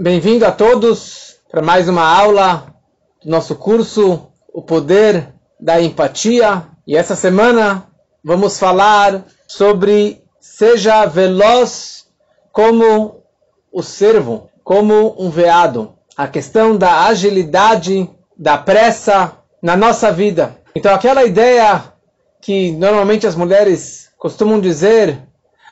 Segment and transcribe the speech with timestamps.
[0.00, 2.72] Bem-vindo a todos para mais uma aula
[3.20, 6.68] do nosso curso O Poder da Empatia.
[6.86, 7.84] E essa semana
[8.22, 12.06] vamos falar sobre seja veloz
[12.52, 13.24] como
[13.72, 15.94] o servo, como um veado.
[16.16, 20.56] A questão da agilidade, da pressa na nossa vida.
[20.76, 21.92] Então aquela ideia
[22.40, 25.18] que normalmente as mulheres costumam dizer,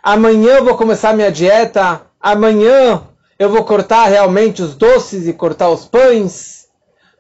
[0.03, 3.06] amanhã eu vou começar minha dieta, amanhã
[3.39, 6.67] eu vou cortar realmente os doces e cortar os pães,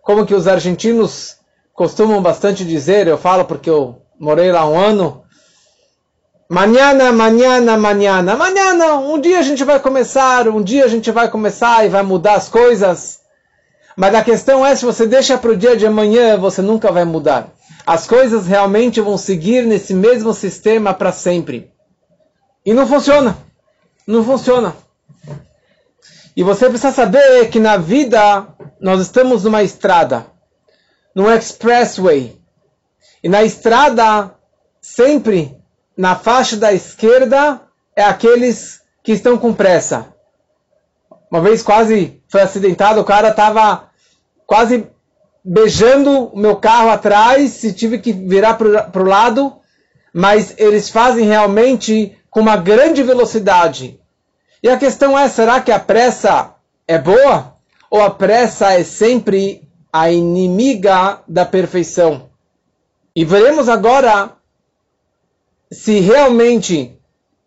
[0.02, 1.36] como que os argentinos
[1.74, 5.22] costumam bastante dizer, eu falo porque eu morei lá um ano.
[6.48, 11.28] Manhana, manhana, manhana, manhana, um dia a gente vai começar, um dia a gente vai
[11.28, 13.20] começar e vai mudar as coisas.
[13.96, 17.04] Mas a questão é, se você deixa para o dia de amanhã, você nunca vai
[17.04, 17.48] mudar.
[17.86, 21.70] As coisas realmente vão seguir nesse mesmo sistema para sempre.
[22.64, 23.36] E não funciona.
[24.06, 24.74] Não funciona.
[26.36, 28.46] E você precisa saber que na vida
[28.78, 30.26] nós estamos numa estrada,
[31.14, 32.38] num expressway.
[33.24, 34.34] E na estrada,
[34.78, 35.56] sempre
[35.96, 37.62] na faixa da esquerda,
[37.96, 40.14] é aqueles que estão com pressa.
[41.30, 43.88] Uma vez quase foi acidentado, o cara estava
[44.46, 44.86] quase
[45.42, 49.56] beijando o meu carro atrás, e tive que virar para o lado,
[50.12, 53.98] mas eles fazem realmente com uma grande velocidade.
[54.62, 56.54] E a questão é: será que a pressa
[56.86, 57.56] é boa?
[57.90, 62.28] Ou a pressa é sempre a inimiga da perfeição?
[63.14, 64.32] E veremos agora
[65.70, 66.98] se realmente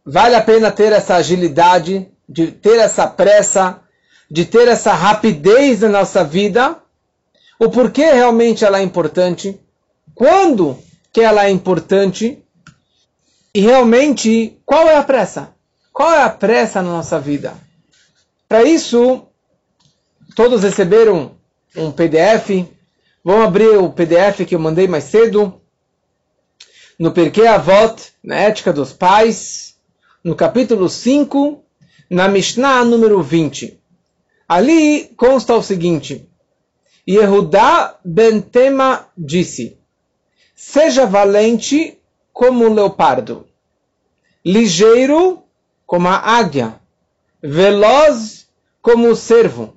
[0.05, 3.81] vale a pena ter essa agilidade, de ter essa pressa,
[4.29, 6.77] de ter essa rapidez na nossa vida,
[7.59, 9.59] o porquê realmente ela é importante,
[10.15, 10.77] quando
[11.11, 12.43] que ela é importante
[13.53, 15.53] e realmente qual é a pressa?
[15.91, 17.53] Qual é a pressa na nossa vida?
[18.47, 19.27] Para isso,
[20.35, 21.35] todos receberam
[21.75, 22.67] um PDF.
[23.23, 25.61] Vamos abrir o PDF que eu mandei mais cedo.
[26.97, 29.75] No Perquê Avot, na Ética dos Pais,
[30.23, 31.63] no capítulo 5,
[32.09, 33.79] na Mishnah número 20.
[34.47, 36.27] Ali consta o seguinte:
[37.07, 39.77] Yehudá ben Tema disse:
[40.55, 41.97] Seja valente
[42.33, 43.47] como o leopardo,
[44.43, 45.43] ligeiro
[45.89, 46.75] como a águia,
[47.41, 48.47] veloz
[48.79, 49.75] como o cervo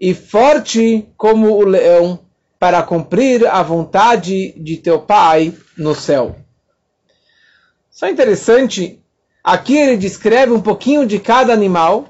[0.00, 2.18] e forte como o leão,
[2.58, 6.34] para cumprir a vontade de teu Pai no céu.
[7.90, 8.98] Só interessante,
[9.44, 12.08] aqui ele descreve um pouquinho de cada animal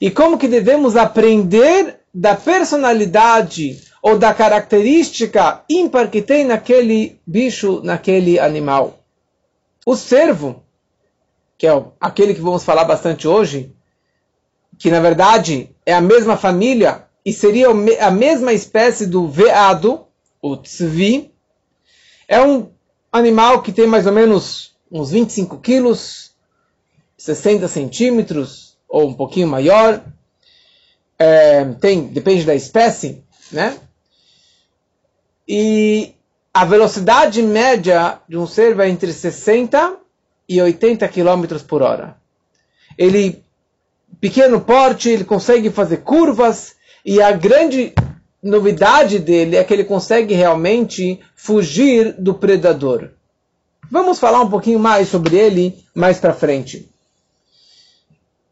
[0.00, 7.82] e como que devemos aprender da personalidade ou da característica ímpar que tem naquele bicho,
[7.84, 9.00] naquele animal.
[9.84, 10.64] O cervo
[11.60, 13.70] que é aquele que vamos falar bastante hoje,
[14.78, 20.06] que na verdade é a mesma família e seria a mesma espécie do veado,
[20.40, 21.30] o tzvi,
[22.26, 22.70] é um
[23.12, 26.30] animal que tem mais ou menos uns 25 quilos,
[27.18, 30.02] 60 centímetros ou um pouquinho maior.
[31.18, 33.22] É, tem, depende da espécie,
[33.52, 33.78] né?
[35.46, 36.14] E
[36.54, 40.00] a velocidade média de um cervo é entre 60
[40.50, 42.16] e 80 km por hora.
[42.98, 43.40] Ele,
[44.20, 46.74] pequeno porte, ele consegue fazer curvas
[47.06, 47.94] e a grande
[48.42, 53.10] novidade dele é que ele consegue realmente fugir do predador.
[53.88, 56.90] Vamos falar um pouquinho mais sobre ele mais para frente.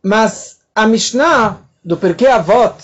[0.01, 2.77] Mas a Mishnah do Perkei Avot,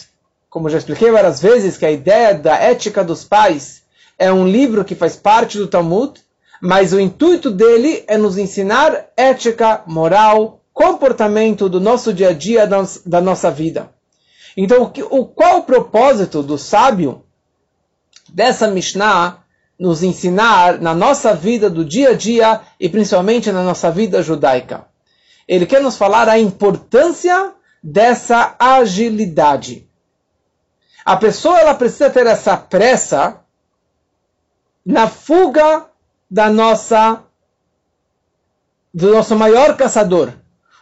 [0.51, 3.85] como já expliquei várias vezes, que a ideia da ética dos pais
[4.19, 6.21] é um livro que faz parte do Talmud,
[6.61, 12.69] mas o intuito dele é nos ensinar ética, moral, comportamento do nosso dia a dia,
[13.07, 13.91] da nossa vida.
[14.57, 17.25] Então, o, qual o propósito do sábio
[18.29, 19.39] dessa Mishnah
[19.79, 24.87] nos ensinar na nossa vida do dia a dia e principalmente na nossa vida judaica?
[25.47, 29.87] Ele quer nos falar a importância dessa agilidade.
[31.05, 33.41] A pessoa ela precisa ter essa pressa
[34.85, 35.87] na fuga
[36.31, 37.23] da nossa
[38.93, 40.33] do nosso maior caçador,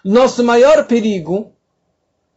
[0.05, 1.53] nosso maior perigo,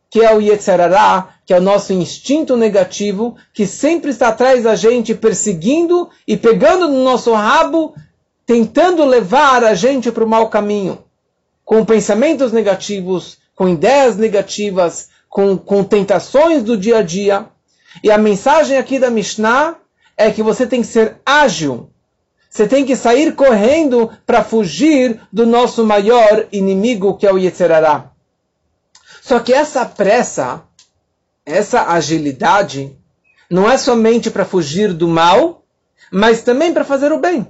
[0.09, 4.75] que é o Yetzerará, que é o nosso instinto negativo, que sempre está atrás da
[4.75, 7.93] gente, perseguindo e pegando no nosso rabo,
[8.45, 11.03] tentando levar a gente para o mau caminho,
[11.65, 17.47] com pensamentos negativos, com ideias negativas, com, com tentações do dia a dia.
[18.01, 19.75] E a mensagem aqui da Mishnah
[20.15, 21.89] é que você tem que ser ágil,
[22.55, 28.11] você tem que sair correndo para fugir do nosso maior inimigo, que é o Yetzerará.
[29.21, 30.63] Só que essa pressa
[31.45, 32.97] essa agilidade
[33.51, 35.65] não é somente para fugir do mal,
[36.09, 37.45] mas também para fazer o bem.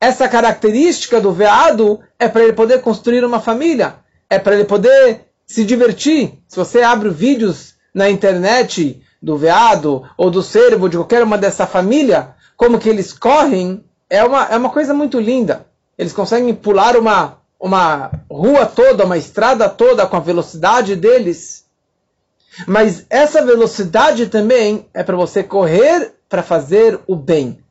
[0.00, 3.96] Essa característica do veado é para ele poder construir uma família,
[4.30, 6.38] é para ele poder se divertir.
[6.46, 11.66] Se você abre vídeos na internet do veado ou do cervo, de qualquer uma dessa
[11.66, 15.66] família, como que eles correm, é uma, é uma coisa muito linda.
[15.96, 21.66] Eles conseguem pular uma, uma rua toda, uma estrada toda com a velocidade deles.
[22.66, 27.62] Mas essa velocidade também é para você correr para fazer o bem,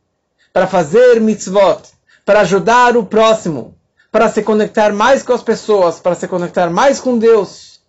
[0.52, 1.82] para fazer mitzvot,
[2.26, 3.76] para ajudar o próximo,
[4.12, 7.80] para se conectar mais com as pessoas, para se conectar mais com Deus.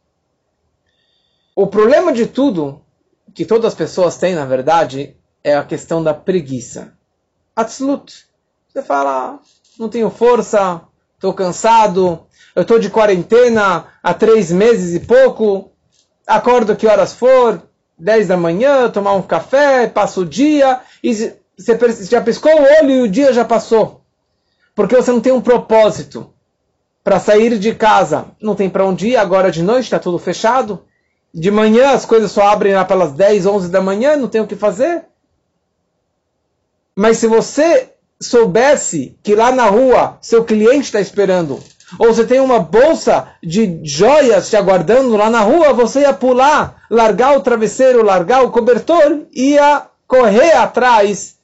[1.55, 2.81] O problema de tudo,
[3.35, 6.93] que todas as pessoas têm, na verdade, é a questão da preguiça.
[7.57, 8.28] Atzlut.
[8.79, 9.41] Você fala,
[9.77, 10.83] não tenho força,
[11.17, 12.21] estou cansado,
[12.55, 15.73] eu estou de quarentena há três meses e pouco,
[16.25, 17.61] acordo que horas for,
[17.99, 21.13] 10 da manhã, tomar um café, passo o dia, e
[21.57, 24.05] você já piscou o olho e o dia já passou.
[24.77, 26.33] Porque você não tem um propósito
[27.03, 28.27] para sair de casa.
[28.41, 30.85] Não tem para onde ir, agora de noite está tudo fechado.
[31.35, 34.47] De manhã as coisas só abrem lá pelas 10, 11 da manhã, não tem o
[34.47, 35.05] que fazer.
[36.95, 41.63] Mas se você soubesse que lá na rua seu cliente está esperando,
[41.99, 46.83] ou você tem uma bolsa de joias te aguardando lá na rua, você ia pular,
[46.91, 51.39] largar o travesseiro, largar o cobertor, ia correr atrás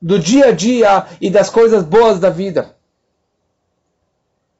[0.00, 2.74] do dia a dia e das coisas boas da vida.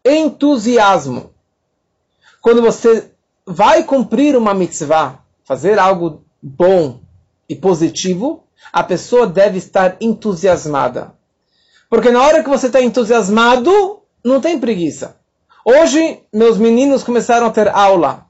[0.05, 1.33] Entusiasmo.
[2.41, 3.11] Quando você
[3.45, 7.01] vai cumprir uma mitzvah, fazer algo bom
[7.49, 11.16] e positivo, a pessoa deve estar entusiasmada.
[11.89, 15.17] Porque na hora que você está entusiasmado, não tem preguiça.
[15.65, 18.27] Hoje, meus meninos começaram a ter aula.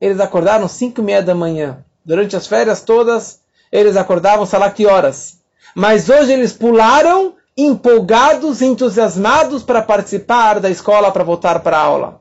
[0.00, 1.84] Eles acordaram 5 e meia da manhã.
[2.04, 5.38] Durante as férias todas, eles acordavam, sei lá que horas.
[5.74, 12.20] Mas hoje eles pularam, empolgados, entusiasmados para participar da escola, para voltar para a aula.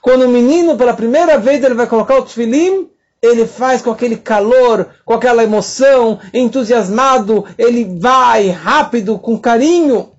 [0.00, 2.88] Quando o menino, pela primeira vez, ele vai colocar o tefilim,
[3.22, 10.12] ele faz com aquele calor, com aquela emoção, entusiasmado, ele vai rápido, com carinho.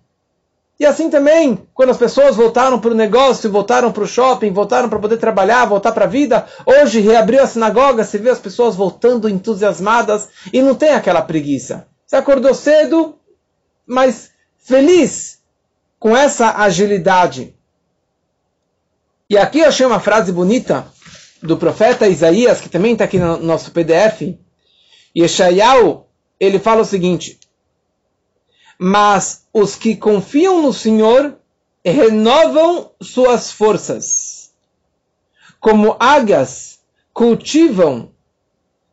[0.79, 4.89] E assim também, quando as pessoas voltaram para o negócio, voltaram para o shopping, voltaram
[4.89, 8.75] para poder trabalhar, voltar para a vida, hoje reabriu a sinagoga, se vê as pessoas
[8.75, 11.87] voltando entusiasmadas e não tem aquela preguiça.
[12.05, 13.15] Você acordou cedo,
[13.85, 15.39] mas feliz
[15.99, 17.55] com essa agilidade.
[19.29, 20.90] E aqui eu achei uma frase bonita
[21.41, 24.37] do profeta Isaías, que também está aqui no nosso PDF,
[25.17, 26.05] Yeshayahu,
[26.39, 27.39] ele fala o seguinte,
[28.79, 31.37] mas os que confiam no Senhor
[31.83, 34.51] renovam suas forças.
[35.59, 36.79] Como águias
[37.13, 38.11] cultivam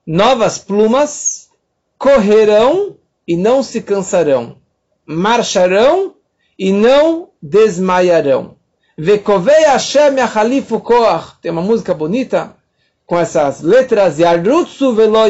[0.06, 1.50] novas plumas,
[1.98, 2.96] correrão
[3.26, 4.58] e não se cansarão,
[5.06, 6.14] marcharão
[6.58, 8.57] e não desmaiarão.
[9.00, 11.36] Vekovei Hashem Yachalifu Koach.
[11.40, 12.56] Tem uma música bonita
[13.06, 14.18] com essas letras.
[14.18, 15.24] Yarutsu velo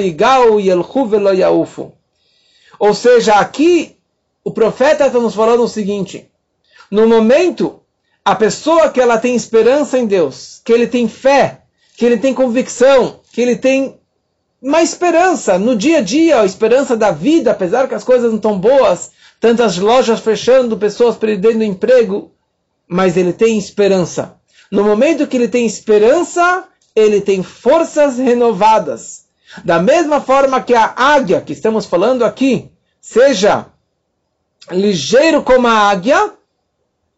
[0.58, 1.92] yelchu velo.
[2.78, 3.94] Ou seja, aqui
[4.42, 6.30] o profeta está nos falando o seguinte.
[6.90, 7.82] No momento,
[8.24, 11.60] a pessoa que ela tem esperança em Deus, que ele tem fé,
[11.94, 13.98] que ele tem convicção, que ele tem
[14.62, 18.36] uma esperança no dia a dia, a esperança da vida, apesar que as coisas não
[18.36, 22.32] estão boas, tantas lojas fechando, pessoas perdendo emprego,
[22.88, 24.36] mas ele tem esperança.
[24.70, 26.64] No momento que ele tem esperança,
[26.94, 29.26] ele tem forças renovadas.
[29.64, 33.66] Da mesma forma que a águia, que estamos falando aqui, seja
[34.70, 36.32] ligeiro como a águia,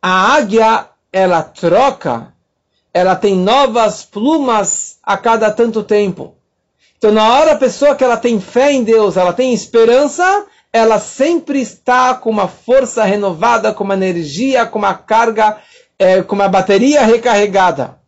[0.00, 2.32] a águia, ela troca,
[2.94, 6.36] ela tem novas plumas a cada tanto tempo.
[6.96, 10.98] Então, na hora a pessoa que ela tem fé em Deus, ela tem esperança, ela
[10.98, 15.60] sempre está com uma força renovada, com uma energia, com uma carga,
[15.98, 17.98] é, com uma bateria recarregada.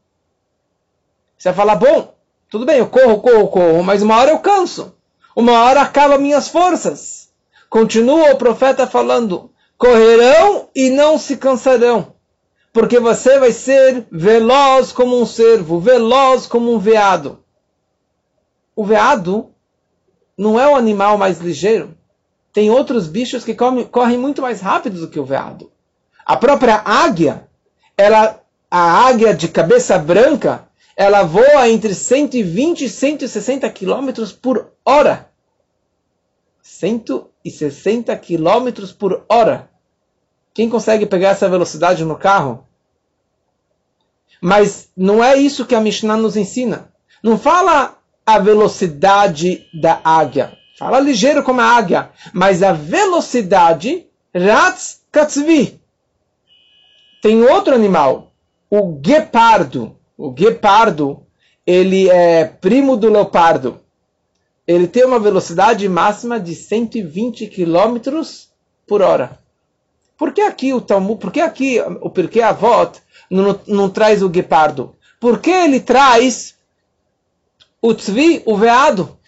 [1.36, 2.14] Você vai falar, bom,
[2.48, 4.94] tudo bem, eu corro, corro, corro, mas uma hora eu canso.
[5.34, 7.30] Uma hora acaba minhas forças.
[7.68, 12.14] Continua o profeta falando, correrão e não se cansarão.
[12.72, 17.42] Porque você vai ser veloz como um cervo, veloz como um veado.
[18.76, 19.50] O veado
[20.38, 21.96] não é o animal mais ligeiro
[22.52, 25.72] tem outros bichos que comem, correm muito mais rápido do que o veado.
[26.24, 27.48] A própria águia,
[27.96, 28.40] ela,
[28.70, 35.30] a águia de cabeça branca, ela voa entre 120 e 160 km por hora.
[36.62, 39.70] 160 km por hora.
[40.54, 42.66] Quem consegue pegar essa velocidade no carro?
[44.40, 46.92] Mas não é isso que a Mishnah nos ensina.
[47.22, 50.58] Não fala a velocidade da águia.
[50.78, 55.80] Fala ligeiro como a águia, mas a velocidade, Ratz Katzvi.
[57.20, 58.32] Tem outro animal,
[58.70, 59.96] o guepardo.
[60.16, 61.26] O guepardo,
[61.66, 63.80] ele é primo do leopardo.
[64.66, 68.22] Ele tem uma velocidade máxima de 120 km
[68.86, 69.38] por hora.
[70.16, 74.28] Por que aqui o Talmud, por que aqui o Porquê Avot não, não traz o
[74.28, 74.94] guepardo?
[75.18, 76.54] Por que ele traz
[77.80, 79.18] o tzvi, o veado?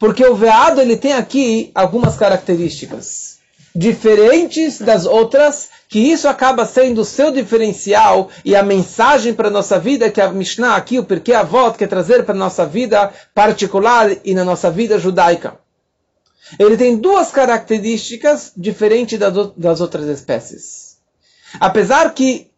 [0.00, 3.38] Porque o veado ele tem aqui algumas características
[3.76, 9.50] diferentes das outras, que isso acaba sendo o seu diferencial e a mensagem para a
[9.50, 12.66] nossa vida que a Mishnah aqui, o porquê a voz quer trazer para a nossa
[12.66, 15.58] vida particular e na nossa vida judaica.
[16.58, 19.18] Ele tem duas características diferentes
[19.56, 20.96] das outras espécies.
[21.60, 22.50] Apesar que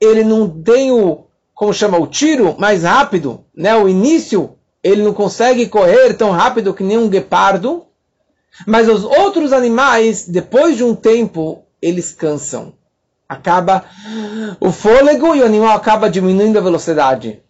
[0.00, 3.76] ele não tem o, como chama, o tiro mais rápido, né?
[3.76, 7.86] o início, ele não consegue correr tão rápido que nem um guepardo,
[8.66, 12.74] mas os outros animais, depois de um tempo, eles cansam.
[13.26, 13.86] Acaba
[14.60, 17.40] o fôlego e o animal acaba diminuindo a velocidade.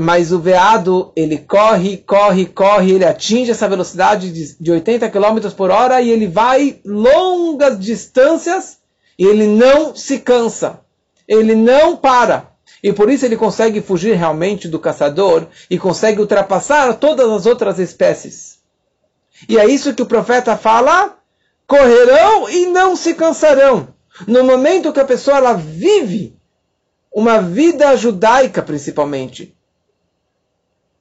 [0.00, 5.70] Mas o veado, ele corre, corre, corre, ele atinge essa velocidade de 80 km por
[5.70, 8.78] hora e ele vai longas distâncias
[9.18, 10.80] e ele não se cansa.
[11.26, 12.47] Ele não para.
[12.82, 17.78] E por isso ele consegue fugir realmente do caçador e consegue ultrapassar todas as outras
[17.78, 18.58] espécies.
[19.48, 21.16] E é isso que o profeta fala:
[21.66, 23.88] correrão e não se cansarão.
[24.26, 26.36] No momento que a pessoa ela vive
[27.12, 29.54] uma vida judaica, principalmente,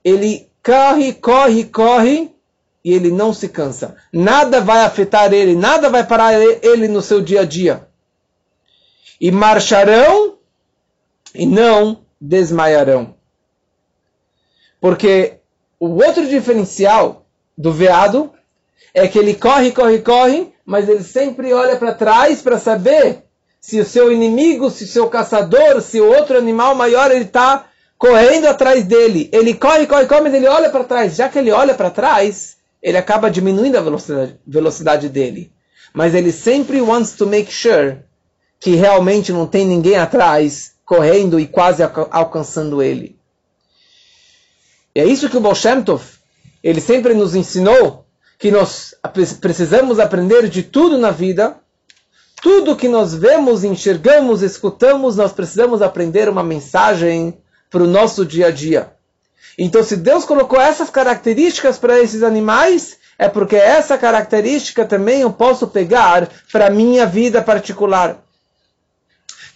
[0.03, 2.31] ele corre, corre, corre
[2.83, 3.95] e ele não se cansa.
[4.13, 7.87] Nada vai afetar ele, nada vai parar ele no seu dia a dia.
[9.19, 10.36] E marcharão
[11.33, 13.15] e não desmaiarão.
[14.79, 15.33] Porque
[15.79, 17.25] o outro diferencial
[17.57, 18.31] do veado
[18.93, 23.23] é que ele corre, corre, corre, mas ele sempre olha para trás para saber
[23.59, 27.65] se o seu inimigo, se o seu caçador, se o outro animal maior ele está
[27.97, 29.29] correndo atrás dele.
[29.31, 31.15] Ele corre, corre, corre, mas ele olha para trás.
[31.15, 35.51] Já que ele olha para trás, ele acaba diminuindo a velocidade, velocidade dele.
[35.93, 37.97] Mas ele sempre wants to make sure
[38.59, 43.19] que realmente não tem ninguém atrás correndo e quase alcançando ele.
[44.95, 45.53] E é isso que o Baal
[46.63, 48.05] ele sempre nos ensinou
[48.39, 48.95] que nós
[49.41, 51.57] precisamos aprender de tudo na vida.
[52.41, 57.37] Tudo que nós vemos, enxergamos, escutamos, nós precisamos aprender uma mensagem
[57.69, 58.93] para o nosso dia a dia.
[59.57, 65.33] Então, se Deus colocou essas características para esses animais, é porque essa característica também eu
[65.33, 68.23] posso pegar para a minha vida particular.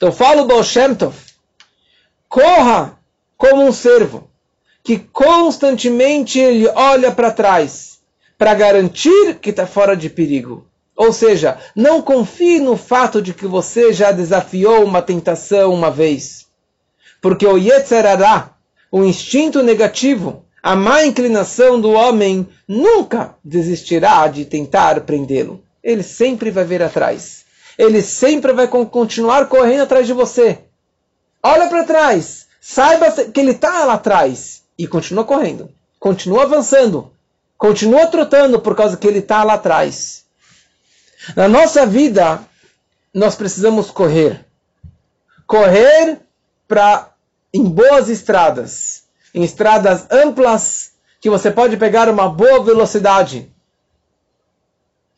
[0.01, 1.15] Então, falo Baal Shem Tov,
[2.27, 2.97] corra
[3.37, 4.31] como um servo
[4.83, 7.99] que constantemente ele olha para trás
[8.35, 10.65] para garantir que está fora de perigo.
[10.95, 16.47] Ou seja, não confie no fato de que você já desafiou uma tentação uma vez.
[17.21, 18.55] Porque o Yetzerará,
[18.91, 25.63] o instinto negativo, a má inclinação do homem, nunca desistirá de tentar prendê-lo.
[25.83, 27.40] Ele sempre vai vir atrás.
[27.81, 30.59] Ele sempre vai continuar correndo atrás de você.
[31.41, 32.45] Olha para trás.
[32.61, 35.67] Saiba que ele está lá atrás e continua correndo,
[35.99, 37.11] continua avançando,
[37.57, 40.25] continua trotando por causa que ele está lá atrás.
[41.35, 42.41] Na nossa vida,
[43.11, 44.45] nós precisamos correr.
[45.47, 46.19] Correr
[46.67, 47.09] para
[47.51, 53.51] em boas estradas, em estradas amplas que você pode pegar uma boa velocidade.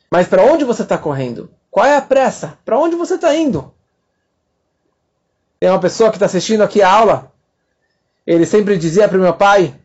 [0.10, 1.51] Mas para onde você está correndo?
[1.74, 2.58] Qual é a pressa?
[2.63, 3.74] Para onde você está indo?
[5.60, 7.34] Tem uma pessoa que está assistindo aqui a aula
[8.25, 9.75] ele sempre dizia para o meu pai,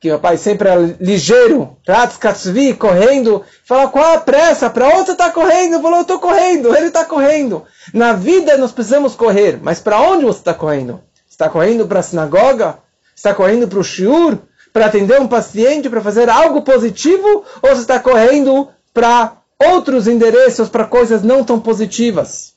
[0.00, 4.68] que meu pai sempre era ligeiro, Ratskatsvi, correndo, fala, qual a pressa?
[4.68, 5.80] Para onde você está correndo?
[5.80, 7.64] Falou, eu estou correndo, ele está correndo.
[7.92, 11.00] Na vida nós precisamos correr, mas para onde você está correndo?
[11.28, 12.78] Está correndo para a sinagoga?
[13.14, 14.38] Está correndo para o shiur?
[14.72, 15.88] Para atender um paciente?
[15.88, 17.44] Para fazer algo positivo?
[17.62, 22.54] Ou você está correndo para outros endereços, para coisas não tão positivas?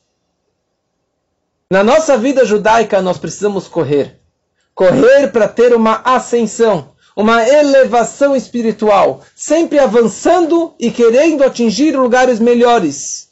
[1.69, 4.17] Na nossa vida judaica nós precisamos correr
[4.77, 13.31] correr para ter uma ascensão, uma elevação espiritual, sempre avançando e querendo atingir lugares melhores.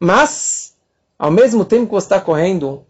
[0.00, 0.74] Mas,
[1.18, 2.86] ao mesmo tempo que você está correndo,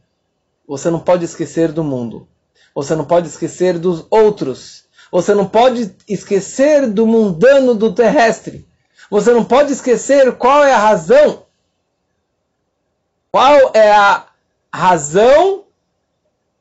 [0.68, 2.28] você não pode esquecer do mundo.
[2.72, 4.84] Você não pode esquecer dos outros.
[5.10, 8.64] Você não pode esquecer do mundano, do terrestre.
[9.10, 11.42] Você não pode esquecer qual é a razão.
[13.32, 14.26] Qual é a
[14.72, 15.64] razão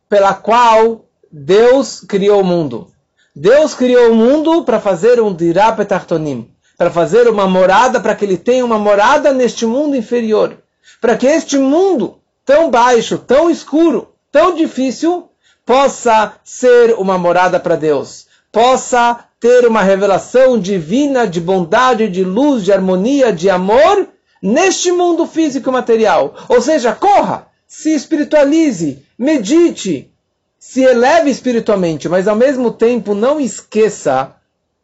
[0.09, 2.91] pela qual Deus criou o mundo.
[3.35, 8.37] Deus criou o mundo para fazer um dirapetartonim, para fazer uma morada, para que ele
[8.37, 10.57] tenha uma morada neste mundo inferior.
[10.99, 15.29] Para que este mundo tão baixo, tão escuro, tão difícil,
[15.63, 18.25] possa ser uma morada para Deus.
[18.51, 24.07] Possa ter uma revelação divina de bondade, de luz, de harmonia, de amor
[24.41, 26.35] neste mundo físico e material.
[26.49, 30.11] Ou seja, corra, se espiritualize, medite,
[30.57, 34.35] se eleve espiritualmente, mas ao mesmo tempo não esqueça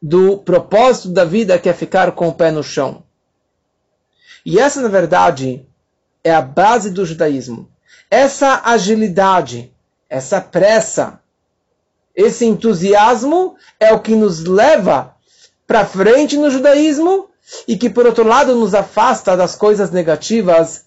[0.01, 3.03] do propósito da vida que é ficar com o pé no chão.
[4.45, 5.67] E essa, na verdade,
[6.24, 7.67] é a base do judaísmo.
[8.09, 9.74] Essa agilidade,
[10.07, 11.19] essa pressa,
[12.15, 15.15] esse entusiasmo é o que nos leva
[15.67, 17.29] para frente no judaísmo
[17.67, 20.86] e que, por outro lado, nos afasta das coisas negativas,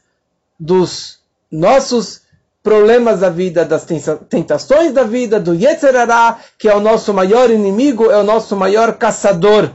[0.59, 1.21] dos
[1.51, 2.23] nossos
[2.63, 3.87] problemas da vida, das
[4.29, 8.95] tentações da vida, do Yetzerará, que é o nosso maior inimigo, é o nosso maior
[8.99, 9.71] caçador.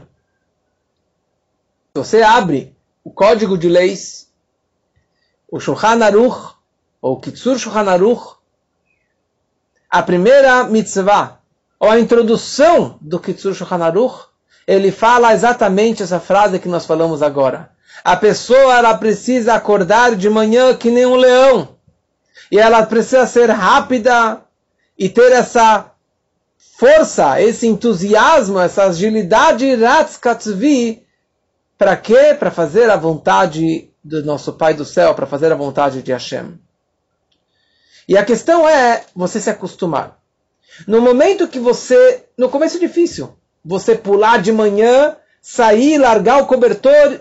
[1.94, 4.28] Você abre o código de leis,
[5.50, 6.54] o Shulchan Aruch,
[7.00, 8.36] ou Kitsur Shulchan Aruch,
[9.88, 11.38] a primeira mitzvah,
[11.84, 14.24] ou a introdução do Kitsur Shulchan Aruch,
[14.66, 17.68] ele fala exatamente essa frase que nós falamos agora.
[18.02, 21.76] A pessoa ela precisa acordar de manhã que nem um leão.
[22.50, 24.40] E ela precisa ser rápida
[24.98, 25.92] e ter essa
[26.78, 29.66] força, esse entusiasmo, essa agilidade.
[31.76, 32.34] Para quê?
[32.38, 36.58] Para fazer a vontade do nosso Pai do céu, para fazer a vontade de Hashem.
[38.08, 40.23] E a questão é você se acostumar.
[40.86, 42.24] No momento que você.
[42.36, 47.20] No começo é difícil você pular de manhã, sair, largar o cobertor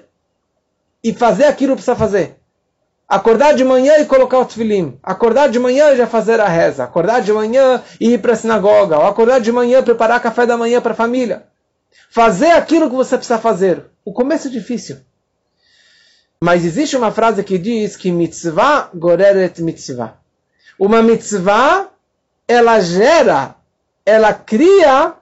[1.04, 2.36] e fazer aquilo que precisa fazer.
[3.08, 4.98] Acordar de manhã e colocar o tefilim.
[5.04, 6.84] Acordar de manhã e já fazer a reza.
[6.84, 8.98] Acordar de manhã e ir para a sinagoga.
[8.98, 11.44] Ou acordar de manhã preparar café da manhã para a família.
[12.10, 13.86] Fazer aquilo que você precisa fazer.
[14.04, 14.98] O começo é difícil.
[16.42, 20.18] Mas existe uma frase que diz que mitzvah goreret mitzvah.
[20.78, 21.90] Uma mitzvah,
[22.54, 23.56] ela gera,
[24.06, 25.16] ela cria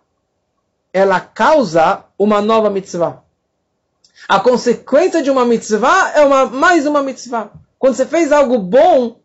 [0.94, 3.24] ela causa uma nova mitzvah.
[4.28, 7.50] A consequência de uma mitzvah é uma, mais uma mitzvah.
[7.80, 9.20] Quando você fez algo bom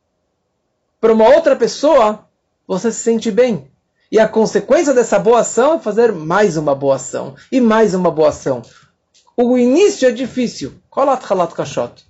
[1.01, 2.27] para uma outra pessoa,
[2.67, 3.71] você se sente bem.
[4.11, 7.35] E a consequência dessa boa ação é fazer mais uma boa ação.
[7.51, 8.63] E mais uma boa ação.
[9.37, 10.75] O início é difícil.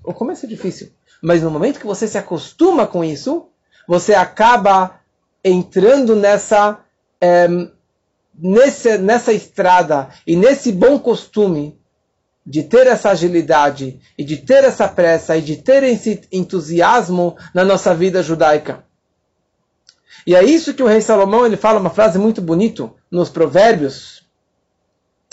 [0.05, 0.93] O começo é difícil.
[1.23, 3.49] Mas no momento que você se acostuma com isso,
[3.89, 5.01] você acaba
[5.49, 6.81] entrando nessa
[7.21, 7.47] é,
[8.39, 11.79] nesse, nessa estrada e nesse bom costume
[12.45, 17.65] de ter essa agilidade e de ter essa pressa e de ter esse entusiasmo na
[17.65, 18.85] nossa vida judaica.
[20.27, 24.25] E é isso que o rei Salomão ele fala uma frase muito bonita nos Provérbios,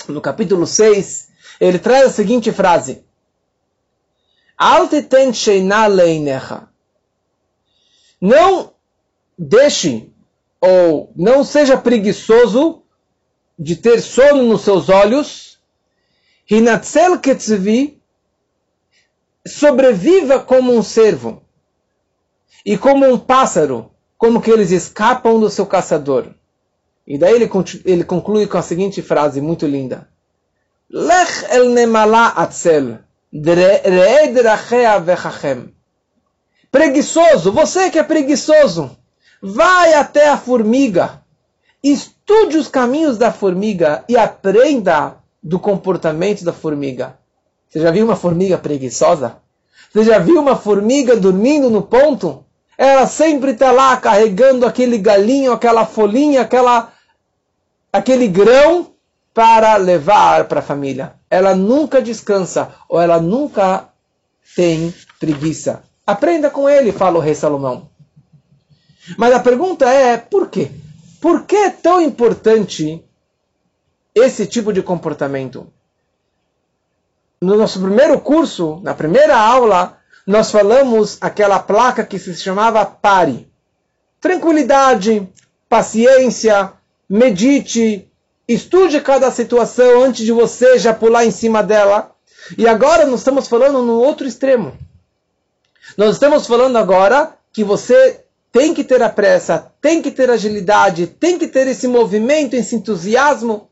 [0.08, 3.04] no capítulo 6, ele traz a seguinte frase:
[8.19, 8.73] Não
[9.38, 10.10] deixe
[10.62, 12.82] ou não seja preguiçoso
[13.58, 15.60] de ter sono nos seus olhos,
[16.50, 18.02] Hinatzel Ketzvi,
[19.46, 21.43] sobreviva como um servo
[22.65, 26.28] e como um pássaro, como que eles escapam do seu caçador.
[27.06, 27.50] E daí ele,
[27.84, 30.08] ele conclui com a seguinte frase muito linda:
[30.89, 33.00] Lech el nemala atzel.
[36.72, 38.96] Preguiçoso, você que é preguiçoso,
[39.43, 41.23] vai até a formiga
[41.84, 47.17] Estude os caminhos da formiga e aprenda do comportamento da formiga.
[47.67, 49.36] Você já viu uma formiga preguiçosa?
[49.91, 52.45] Você já viu uma formiga dormindo no ponto?
[52.77, 56.93] Ela sempre está lá carregando aquele galinho, aquela folhinha, aquela,
[57.91, 58.93] aquele grão
[59.34, 61.15] para levar para a família.
[61.29, 63.89] Ela nunca descansa ou ela nunca
[64.56, 65.84] tem preguiça.
[66.08, 67.89] Aprenda com ele, fala o rei Salomão.
[69.18, 70.72] Mas a pergunta é, por quê?
[71.20, 73.04] Por que é tão importante
[74.13, 75.68] esse tipo de comportamento?
[77.42, 83.48] No nosso primeiro curso, na primeira aula, nós falamos aquela placa que se chamava pare.
[84.22, 85.28] Tranquilidade,
[85.68, 86.72] paciência,
[87.10, 88.10] medite,
[88.48, 92.12] estude cada situação antes de você já pular em cima dela.
[92.58, 94.78] E agora nós estamos falando no outro extremo.
[95.98, 98.23] Nós estamos falando agora que você
[98.54, 102.76] tem que ter a pressa, tem que ter agilidade, tem que ter esse movimento, esse
[102.76, 103.68] entusiasmo.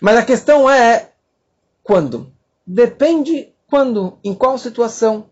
[0.00, 1.12] Mas a questão é
[1.84, 2.32] quando?
[2.66, 5.30] Depende quando, em qual situação.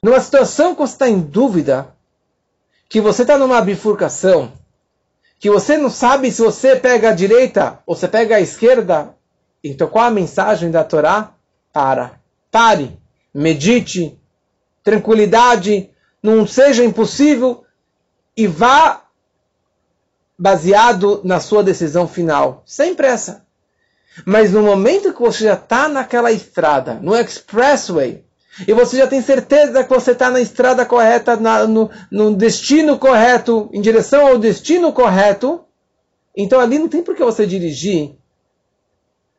[0.00, 1.92] Numa situação que você está em dúvida,
[2.88, 4.52] que você está numa bifurcação,
[5.40, 9.16] que você não sabe se você pega a direita ou você pega a esquerda.
[9.62, 11.34] Então qual a mensagem da Torá?
[11.72, 12.20] Para.
[12.48, 12.96] Pare.
[13.34, 14.16] Medite.
[14.84, 15.91] Tranquilidade.
[16.22, 17.64] Não seja impossível.
[18.36, 19.02] E vá
[20.38, 22.62] baseado na sua decisão final.
[22.64, 23.44] Sem pressa.
[24.26, 28.24] Mas no momento que você já está naquela estrada, no expressway,
[28.66, 32.98] e você já tem certeza que você está na estrada correta, na, no, no, destino
[32.98, 35.64] correto, em direção ao destino correto,
[36.36, 38.14] então ali não tem por que você dirigir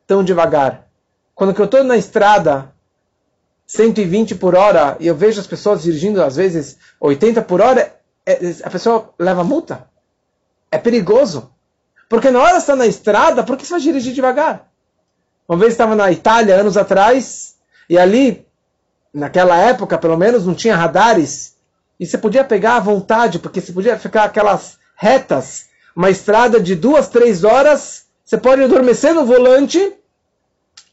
[0.06, 0.88] tão devagar.
[1.34, 2.73] Quando eu estou na estrada
[3.74, 8.38] 120 por hora e eu vejo as pessoas dirigindo às vezes 80 por hora, é,
[8.62, 9.88] a pessoa leva multa.
[10.70, 11.50] É perigoso.
[12.08, 14.68] Porque na hora está na estrada, por que você vai dirigir devagar?
[15.48, 17.56] Uma vez estava na Itália, anos atrás,
[17.90, 18.46] e ali
[19.12, 21.56] naquela época, pelo menos, não tinha radares.
[21.98, 26.74] E você podia pegar à vontade, porque você podia ficar aquelas retas, uma estrada de
[26.74, 28.06] duas, três horas.
[28.24, 29.92] Você pode adormecer no volante.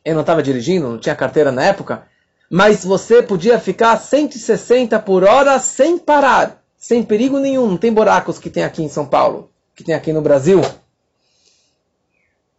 [0.03, 2.09] Eu não estava dirigindo, não tinha carteira na época.
[2.53, 7.65] Mas você podia ficar 160 por hora sem parar, sem perigo nenhum.
[7.65, 10.59] Não tem buracos que tem aqui em São Paulo, que tem aqui no Brasil.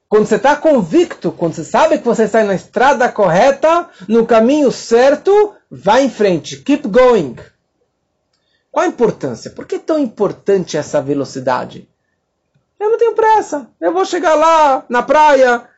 [0.08, 4.72] Quando você está convicto, quando você sabe que você está na estrada correta, no caminho
[4.72, 6.56] certo, vá em frente.
[6.56, 7.36] Keep going.
[8.70, 9.50] Qual a importância?
[9.50, 11.86] Por que é tão importante essa velocidade?
[12.80, 13.68] Eu não tenho pressa.
[13.78, 15.68] Eu vou chegar lá na praia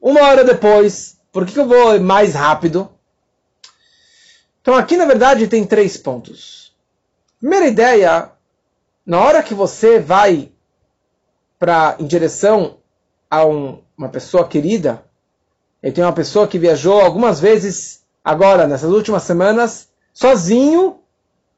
[0.00, 1.16] uma hora depois.
[1.30, 2.90] Por que eu vou mais rápido?
[4.62, 6.72] Então aqui na verdade tem três pontos.
[7.38, 8.30] Primeira ideia,
[9.04, 10.50] na hora que você vai
[11.58, 12.78] para em direção
[13.28, 15.04] a um, uma pessoa querida.
[15.82, 20.98] Eu tenho uma pessoa que viajou algumas vezes agora, nessas últimas semanas, sozinho,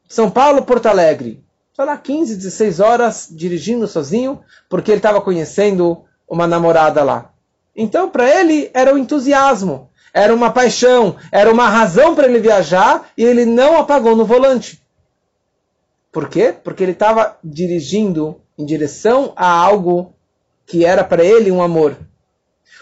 [0.08, 1.44] São Paulo, Porto Alegre.
[1.74, 7.32] Sei lá, 15, 16 horas dirigindo sozinho, porque ele estava conhecendo uma namorada lá.
[7.74, 13.10] Então, para ele, era o entusiasmo, era uma paixão, era uma razão para ele viajar
[13.18, 14.80] e ele não apagou no volante.
[16.12, 16.54] Por quê?
[16.62, 20.14] Porque ele estava dirigindo em direção a algo
[20.64, 21.96] que era para ele um amor.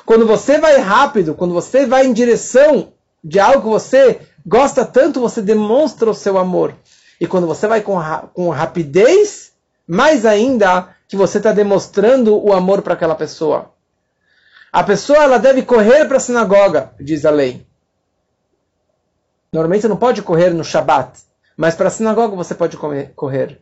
[0.05, 2.93] Quando você vai rápido, quando você vai em direção
[3.25, 6.75] de algo que você gosta tanto, você demonstra o seu amor.
[7.19, 7.99] E quando você vai com,
[8.35, 9.53] com rapidez,
[9.87, 13.71] mais ainda que você está demonstrando o amor para aquela pessoa.
[14.73, 17.67] A pessoa ela deve correr para a sinagoga, diz a lei.
[19.53, 21.21] Normalmente você não pode correr no Shabat,
[21.55, 23.61] mas para a sinagoga você pode correr.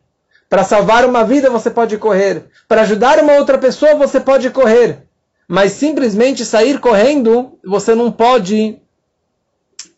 [0.49, 2.49] Para salvar uma vida você pode correr.
[2.69, 5.05] Para ajudar uma outra pessoa você pode correr.
[5.49, 8.81] Mas simplesmente sair correndo você não pode.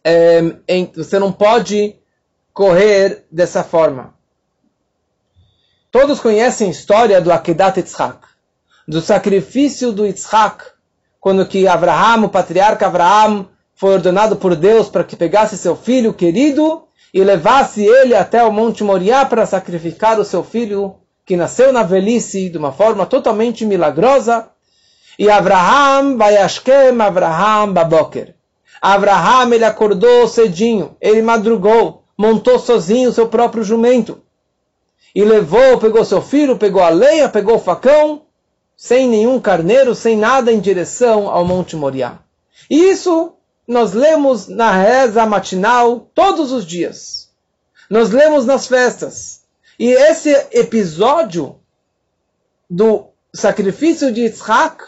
[0.02, 1.96] É, em, você não pode
[2.54, 4.14] correr dessa forma.
[5.90, 8.26] Todos conhecem a história do Akedat Yitzhak,
[8.88, 10.71] do sacrifício do Yitzhak,
[11.22, 16.12] quando que Abraham, o patriarca Abraham, foi ordenado por Deus para que pegasse seu filho
[16.12, 16.82] querido
[17.14, 21.84] e levasse ele até o Monte Moriá para sacrificar o seu filho, que nasceu na
[21.84, 24.48] velhice de uma forma totalmente milagrosa.
[25.16, 28.34] E Abraham, Vayashkem Abraham Baboker.
[28.80, 34.20] Abraham, ele acordou cedinho, ele madrugou, montou sozinho seu próprio jumento.
[35.14, 38.22] E levou, pegou seu filho, pegou a lenha, pegou o facão,
[38.82, 42.18] sem nenhum carneiro, sem nada em direção ao Monte Moriá.
[42.68, 47.28] E isso nós lemos na reza matinal todos os dias.
[47.88, 49.42] Nós lemos nas festas.
[49.78, 51.60] E esse episódio
[52.68, 54.82] do sacrifício de Yitzhak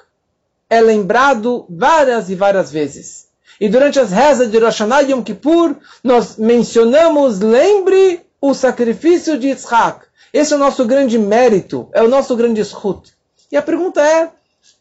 [0.69, 3.29] é lembrado várias e várias vezes.
[3.61, 9.39] E durante as rezas de Rosh Hashanah e Yom Kippur, nós mencionamos, lembre o sacrifício
[9.39, 10.05] de Yitzhak.
[10.33, 13.15] Esse é o nosso grande mérito, é o nosso grande shut.
[13.51, 14.31] E a pergunta é,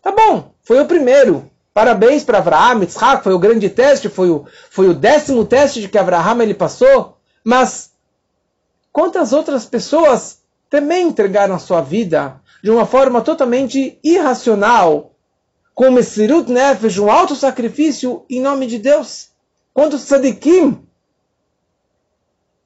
[0.01, 4.45] tá bom, foi o primeiro, Parabéns para Abraham, Yitzhak, foi o grande teste, foi o,
[4.69, 7.17] foi o décimo teste de que Abraham ele passou.
[7.43, 7.91] Mas
[8.91, 15.15] quantas outras pessoas também entregaram a sua vida de uma forma totalmente irracional,
[15.73, 19.29] com Messirut Nefesh, um alto sacrifício em nome de Deus?
[19.73, 20.79] Quantos tzadikim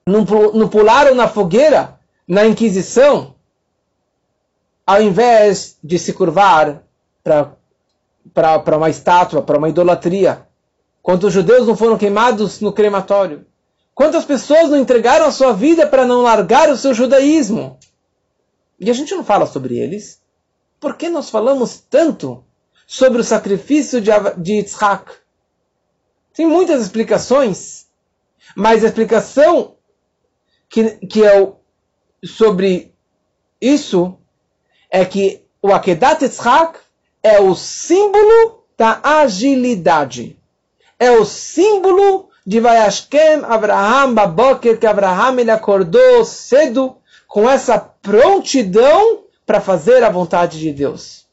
[0.06, 3.34] não, não pularam na fogueira, na Inquisição,
[4.88, 6.82] ao invés de se curvar
[7.22, 10.48] para uma estátua, para uma idolatria?
[11.02, 13.46] Quantos judeus não foram queimados no crematório?
[13.94, 17.78] Quantas pessoas não entregaram a sua vida para não largar o seu judaísmo?
[18.80, 20.22] E a gente não fala sobre eles.
[20.80, 22.42] Por que nós falamos tanto
[22.86, 25.12] sobre o sacrifício de, de Yitzhak?
[26.32, 27.88] Tem muitas explicações,
[28.56, 29.74] mas a explicação
[30.66, 31.52] que, que é
[32.24, 32.94] sobre
[33.60, 34.18] isso
[34.90, 36.78] é que o Akedat Yitzhak
[37.22, 40.36] é o símbolo da agilidade.
[40.98, 46.96] É o símbolo de Vayashkem Abraham Baboker, que Abraham ele acordou cedo
[47.26, 51.26] com essa prontidão para fazer a vontade de Deus.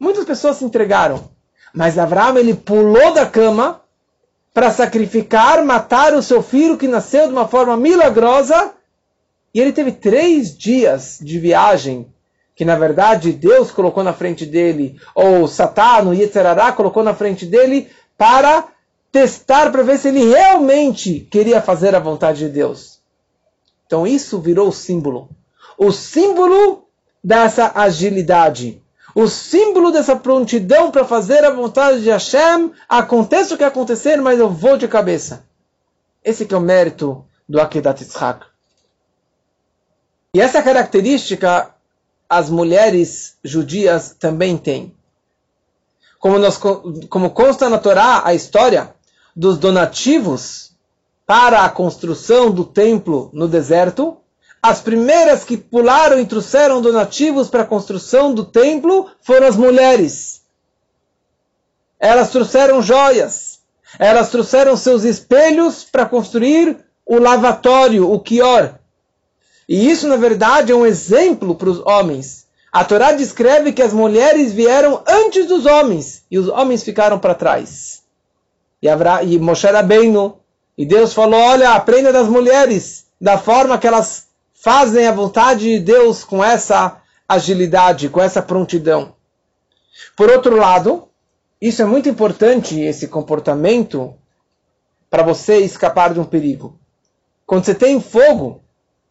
[0.00, 1.30] Muitas pessoas se entregaram,
[1.72, 3.80] mas Abraham ele pulou da cama
[4.52, 8.72] para sacrificar, matar o seu filho que nasceu de uma forma milagrosa.
[9.54, 12.12] E ele teve três dias de viagem,
[12.58, 17.46] que na verdade Deus colocou na frente dele, ou Satã, o Yetzerará, colocou na frente
[17.46, 18.66] dele, para
[19.12, 22.98] testar, para ver se ele realmente queria fazer a vontade de Deus.
[23.86, 25.28] Então isso virou o símbolo.
[25.78, 26.82] O símbolo
[27.22, 28.82] dessa agilidade
[29.14, 34.38] o símbolo dessa prontidão para fazer a vontade de Hashem, aconteça o que acontecer, mas
[34.38, 35.44] eu vou de cabeça.
[36.22, 38.46] Esse que é o mérito do Akedat Yitzhak.
[40.34, 41.74] E essa característica
[42.28, 44.94] as mulheres judias também têm.
[46.18, 48.94] Como, nós, como consta na Torá a história
[49.34, 50.72] dos donativos
[51.26, 54.18] para a construção do templo no deserto,
[54.62, 60.42] as primeiras que pularam e trouxeram donativos para a construção do templo foram as mulheres.
[61.98, 63.60] Elas trouxeram joias.
[63.98, 68.78] Elas trouxeram seus espelhos para construir o lavatório, o quior.
[69.68, 72.46] E isso, na verdade, é um exemplo para os homens.
[72.72, 77.34] A Torá descreve que as mulheres vieram antes dos homens e os homens ficaram para
[77.34, 78.02] trás.
[78.80, 79.66] E, Avra, e Moshe
[80.76, 85.80] e Deus falou: Olha, aprenda das mulheres, da forma que elas fazem a vontade de
[85.80, 89.14] Deus com essa agilidade, com essa prontidão.
[90.16, 91.08] Por outro lado,
[91.60, 94.14] isso é muito importante, esse comportamento,
[95.10, 96.78] para você escapar de um perigo.
[97.44, 98.62] Quando você tem fogo,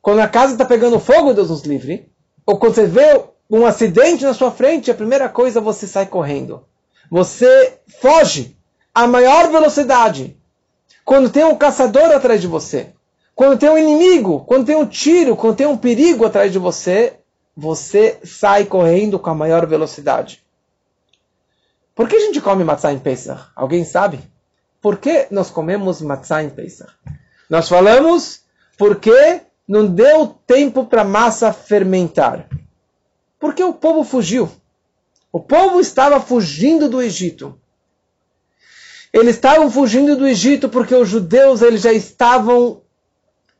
[0.07, 2.09] quando a casa está pegando fogo, Deus nos livre,
[2.45, 6.65] ou quando você vê um acidente na sua frente, a primeira coisa você sai correndo.
[7.11, 8.55] Você foge
[8.95, 10.37] a maior velocidade.
[11.03, 12.93] Quando tem um caçador atrás de você,
[13.35, 17.17] quando tem um inimigo, quando tem um tiro, quando tem um perigo atrás de você,
[17.53, 20.41] você sai correndo com a maior velocidade.
[21.93, 23.49] Por que a gente come matzah em Pesach?
[23.53, 24.21] Alguém sabe?
[24.81, 26.93] Por que nós comemos matzah em Pesach?
[27.49, 28.43] Nós falamos
[28.77, 32.47] porque não deu tempo para a massa fermentar.
[33.39, 34.49] Porque o povo fugiu.
[35.31, 37.59] O povo estava fugindo do Egito.
[39.11, 42.81] Eles estavam fugindo do Egito porque os judeus eles já estavam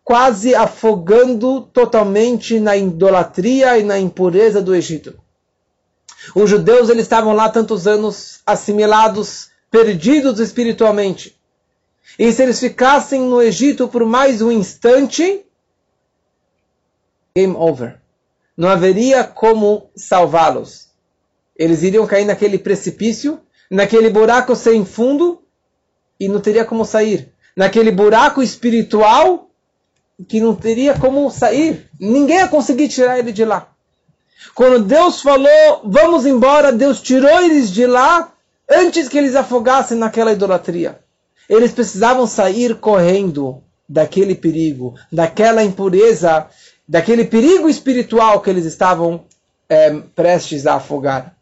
[0.03, 5.19] quase afogando totalmente na idolatria e na impureza do Egito.
[6.33, 11.35] Os judeus eles estavam lá tantos anos assimilados, perdidos espiritualmente.
[12.17, 15.45] E se eles ficassem no Egito por mais um instante,
[17.37, 17.99] game over.
[18.57, 20.87] Não haveria como salvá-los.
[21.55, 25.43] Eles iriam cair naquele precipício, naquele buraco sem fundo,
[26.19, 27.31] e não teria como sair.
[27.55, 29.49] Naquele buraco espiritual
[30.27, 31.87] que não teria como sair.
[31.99, 33.69] Ninguém ia conseguir tirar ele de lá.
[34.55, 38.31] Quando Deus falou, vamos embora, Deus tirou eles de lá
[38.67, 40.99] antes que eles afogassem naquela idolatria.
[41.47, 46.47] Eles precisavam sair correndo daquele perigo, daquela impureza,
[46.87, 49.25] daquele perigo espiritual que eles estavam
[49.67, 51.35] é, prestes a afogar.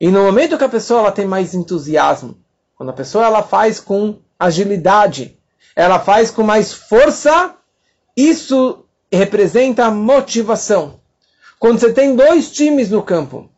[0.00, 2.36] E no momento que a pessoa ela tem mais entusiasmo,
[2.76, 5.38] quando a pessoa ela faz com agilidade,
[5.74, 7.54] ela faz com mais força,
[8.16, 11.00] isso representa motivação.
[11.58, 13.48] Quando você tem dois times no campo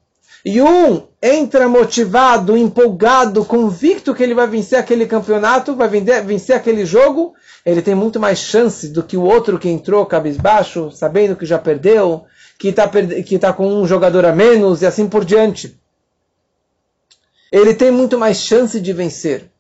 [0.49, 6.87] e um entra motivado, empolgado, convicto que ele vai vencer aquele campeonato, vai vencer aquele
[6.87, 11.45] jogo, ele tem muito mais chance do que o outro que entrou cabisbaixo, sabendo que
[11.45, 12.27] já perdeu,
[12.61, 12.89] que está
[13.41, 15.77] tá com um jogador a menos e assim por diante.
[17.51, 19.51] Ele tem muito mais chance de vencer.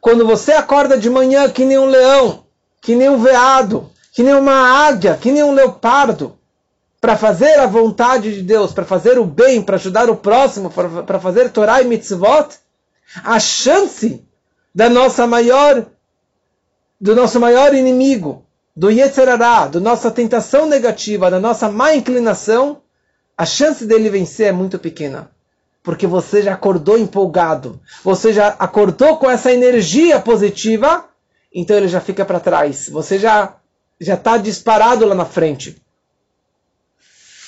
[0.00, 2.46] Quando você acorda de manhã que nem um leão,
[2.82, 6.36] que nem um veado, que nem uma águia, que nem um leopardo,
[7.00, 11.18] para fazer a vontade de Deus, para fazer o bem, para ajudar o próximo, para
[11.18, 12.58] fazer Torah e mitzvot,
[13.24, 14.22] a chance
[14.74, 15.86] da nossa maior,
[17.00, 18.44] do nosso maior inimigo,
[18.76, 22.82] do Yetzerará, da nossa tentação negativa, da nossa má inclinação,
[23.36, 25.30] a chance dele vencer é muito pequena
[25.82, 31.06] porque você já acordou empolgado, você já acordou com essa energia positiva,
[31.52, 32.88] então ele já fica para trás.
[32.90, 33.56] Você já
[34.00, 35.80] já está disparado lá na frente.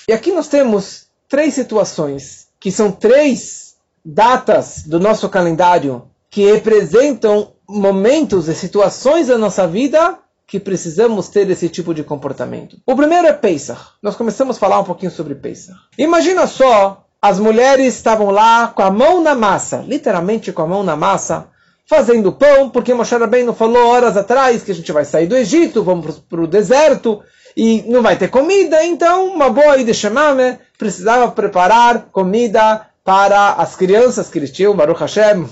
[0.09, 7.53] E aqui nós temos três situações, que são três datas do nosso calendário que representam
[7.69, 12.77] momentos e situações da nossa vida que precisamos ter esse tipo de comportamento.
[12.87, 13.81] O primeiro é Pesach.
[14.03, 15.79] Nós começamos a falar um pouquinho sobre Pesach.
[15.97, 20.83] Imagina só, as mulheres estavam lá com a mão na massa, literalmente com a mão
[20.83, 21.49] na massa,
[21.87, 25.83] fazendo pão, porque Moshe Rabbeinu falou horas atrás que a gente vai sair do Egito,
[25.83, 27.23] vamos para o deserto,
[27.57, 33.77] e não vai ter comida, então uma boa ida chamame precisava preparar comida para as
[33.77, 35.49] crianças que eles tinham, Baruch Hashem,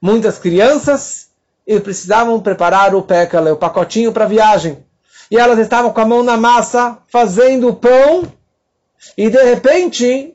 [0.00, 1.28] muitas crianças,
[1.66, 4.84] e precisavam preparar o pekale, o pacotinho para a viagem.
[5.30, 8.30] E elas estavam com a mão na massa, fazendo o pão,
[9.16, 10.34] e de repente,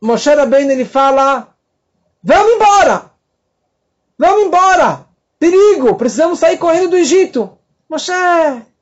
[0.00, 1.48] Moshe Rabbeinu ele fala,
[2.22, 3.10] vamos embora!
[4.18, 5.06] Vamos embora!
[5.38, 5.94] Perigo!
[5.94, 7.58] Precisamos sair correndo do Egito!
[7.88, 8.12] Moshe,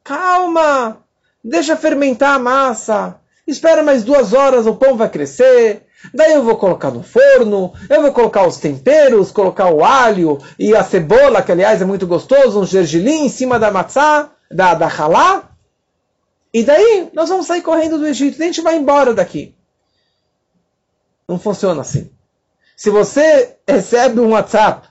[0.02, 0.98] calma!
[1.42, 3.20] Deixa fermentar a massa.
[3.46, 5.86] Espera mais duas horas, o pão vai crescer.
[6.12, 10.74] Daí eu vou colocar no forno, eu vou colocar os temperos, colocar o alho e
[10.74, 14.86] a cebola, que aliás é muito gostoso, um gergelim em cima da matzá, da, da
[14.86, 15.50] halá.
[16.52, 19.54] E daí nós vamos sair correndo do Egito, a gente vai embora daqui.
[21.28, 22.10] Não funciona assim.
[22.76, 24.88] Se você recebe um WhatsApp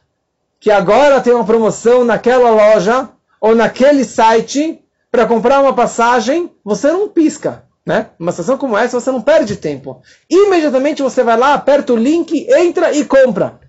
[0.59, 6.91] que agora tem uma promoção naquela loja ou naquele site, para comprar uma passagem, você
[6.91, 7.63] não pisca.
[7.85, 8.09] Né?
[8.19, 10.01] Uma situação como essa, você não perde tempo.
[10.29, 13.61] Imediatamente você vai lá, aperta o link, entra e compra.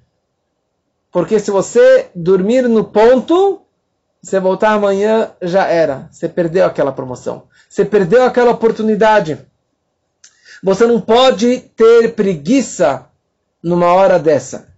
[1.13, 3.63] Porque se você dormir no ponto,
[4.21, 6.09] você voltar amanhã, já era.
[6.11, 7.45] Você perdeu aquela promoção.
[7.69, 9.39] Você perdeu aquela oportunidade.
[10.63, 13.07] Você não pode ter preguiça
[13.63, 14.69] numa hora dessa.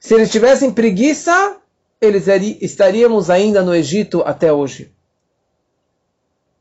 [0.00, 1.56] Se eles tivessem preguiça,
[2.00, 2.26] eles
[2.62, 4.92] estaríamos ainda no Egito até hoje.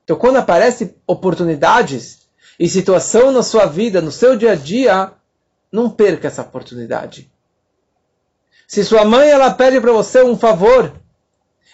[0.07, 5.11] Então, quando aparecem oportunidades e situação na sua vida, no seu dia a dia,
[5.69, 7.29] não perca essa oportunidade.
[8.65, 10.93] Se sua mãe ela pede para você um favor,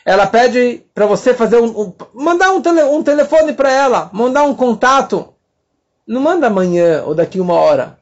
[0.04, 4.42] ela pede para você fazer um, um mandar um, tele, um telefone para ela, mandar
[4.46, 5.36] um contato,
[6.08, 8.00] não manda amanhã ou daqui uma hora,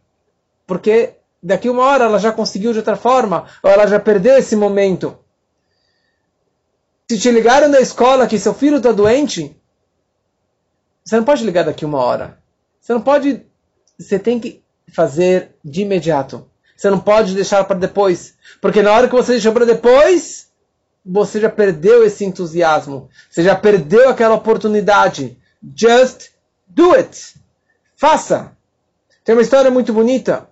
[0.65, 4.55] porque daqui uma hora ela já conseguiu de outra forma, ou ela já perdeu esse
[4.55, 5.17] momento.
[7.09, 9.60] Se te ligaram da escola que seu filho está doente,
[11.11, 12.37] você não pode ligar daqui uma hora.
[12.79, 13.45] Você não pode.
[13.99, 16.49] Você tem que fazer de imediato.
[16.73, 18.35] Você não pode deixar para depois.
[18.61, 20.47] Porque na hora que você deixou para depois,
[21.05, 23.09] você já perdeu esse entusiasmo.
[23.29, 25.37] Você já perdeu aquela oportunidade.
[25.75, 26.29] Just
[26.65, 27.35] do it.
[27.97, 28.53] Faça.
[29.25, 30.47] Tem uma história muito bonita.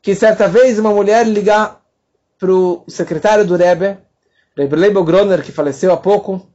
[0.00, 1.82] Que certa vez uma mulher ligar
[2.38, 3.98] para o secretário do Rebbe,
[4.56, 6.50] Rebbe Leibel Groner, que faleceu há pouco,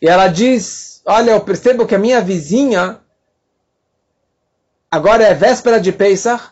[0.00, 2.98] e ela diz olha, eu percebo que a minha vizinha,
[4.90, 6.44] agora é véspera de Pesach,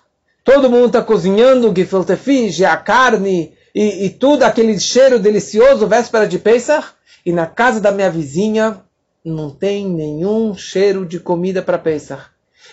[0.45, 6.27] todo mundo está cozinhando gefilte fish, a carne e, e tudo aquele cheiro delicioso, véspera
[6.27, 6.89] de Pesach,
[7.25, 8.81] e na casa da minha vizinha
[9.25, 12.25] não tem nenhum cheiro de comida para Pesach.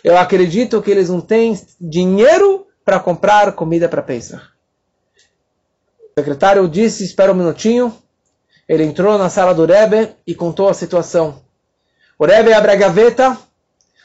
[0.04, 4.44] Eu acredito que eles não têm dinheiro para comprar comida para Pesach.
[6.00, 7.96] O secretário disse, espera um minutinho.
[8.70, 11.42] Ele entrou na sala do Rebbe e contou a situação.
[12.20, 13.36] O Rebbe abre a gaveta,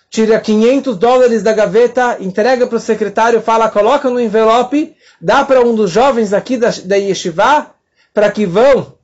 [0.09, 5.61] tira 500 dólares da gaveta, entrega para o secretário, fala, coloca no envelope, dá para
[5.61, 7.74] um dos jovens aqui da, da Yeshiva,
[8.14, 8.94] para que vão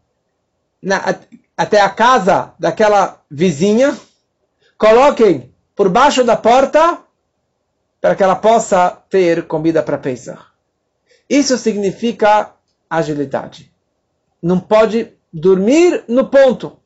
[0.82, 1.14] na,
[1.54, 3.94] até a casa daquela vizinha,
[4.78, 7.00] coloquem por baixo da porta,
[8.00, 10.40] para que ela possa ter comida para Pesach.
[11.28, 12.52] Isso significa
[12.88, 13.70] agilidade.
[14.42, 16.78] Não pode dormir no ponto.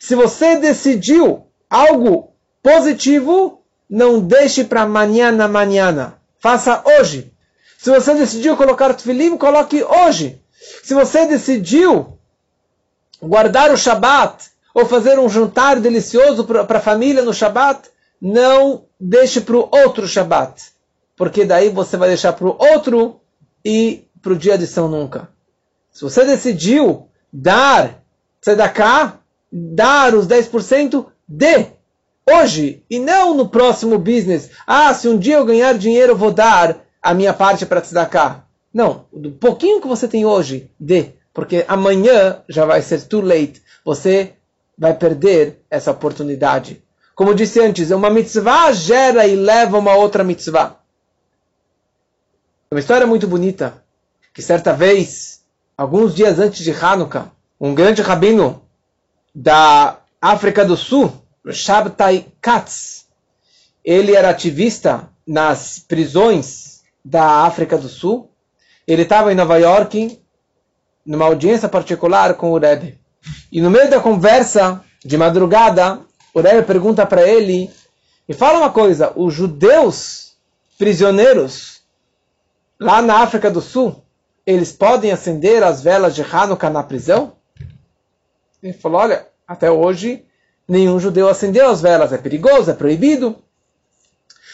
[0.00, 6.14] Se você decidiu algo positivo, não deixe para amanhã na manhã.
[6.38, 7.32] Faça hoje.
[7.78, 10.40] Se você decidiu colocar tefilim, coloque hoje.
[10.82, 12.18] Se você decidiu
[13.22, 17.88] guardar o Shabat ou fazer um jantar delicioso para a família no Shabat,
[18.20, 20.72] não deixe para o outro Shabat.
[21.16, 23.20] Porque daí você vai deixar para o outro
[23.64, 25.28] e para o dia de São Nunca.
[25.92, 28.02] Se você decidiu dar
[28.40, 29.18] tzedakah,
[29.50, 31.66] dar os 10%, dê
[32.28, 34.50] hoje e não no próximo business.
[34.66, 38.44] Ah, se um dia eu ganhar dinheiro, eu vou dar a minha parte para cá.
[38.72, 43.62] Não, do pouquinho que você tem hoje, dê, porque amanhã já vai ser too late.
[43.84, 44.34] Você
[44.76, 46.82] vai perder essa oportunidade.
[47.14, 50.76] Como disse antes, uma mitzvah gera e leva uma outra mitzvah.
[52.70, 53.82] Uma história muito bonita,
[54.34, 55.40] que certa vez,
[55.76, 58.62] alguns dias antes de Hanukkah, um grande rabino
[59.34, 61.12] da África do Sul,
[61.50, 63.06] Shabtai Katz,
[63.84, 68.30] ele era ativista nas prisões da África do Sul.
[68.86, 70.20] Ele estava em Nova York,
[71.04, 72.98] numa audiência particular com o Rebbe.
[73.52, 76.00] E no meio da conversa, De madrugada,
[76.34, 77.70] o Rebbe pergunta para ele,
[78.28, 80.32] e fala uma coisa, os judeus
[80.76, 81.80] prisioneiros
[82.78, 84.02] lá na África do Sul,
[84.46, 87.32] eles podem acender as velas de Hanukkah na prisão?
[88.62, 90.24] Ele falou, olha, até hoje
[90.68, 93.36] nenhum judeu acendeu as velas, é perigoso, é proibido.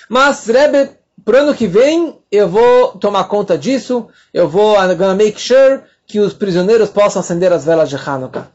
[0.08, 0.90] Mas, Rebbe,
[1.24, 5.82] para ano que vem, eu vou tomar conta disso, eu vou I'm gonna make sure
[6.06, 8.50] que os prisioneiros possam acender as velas de Hanukkah.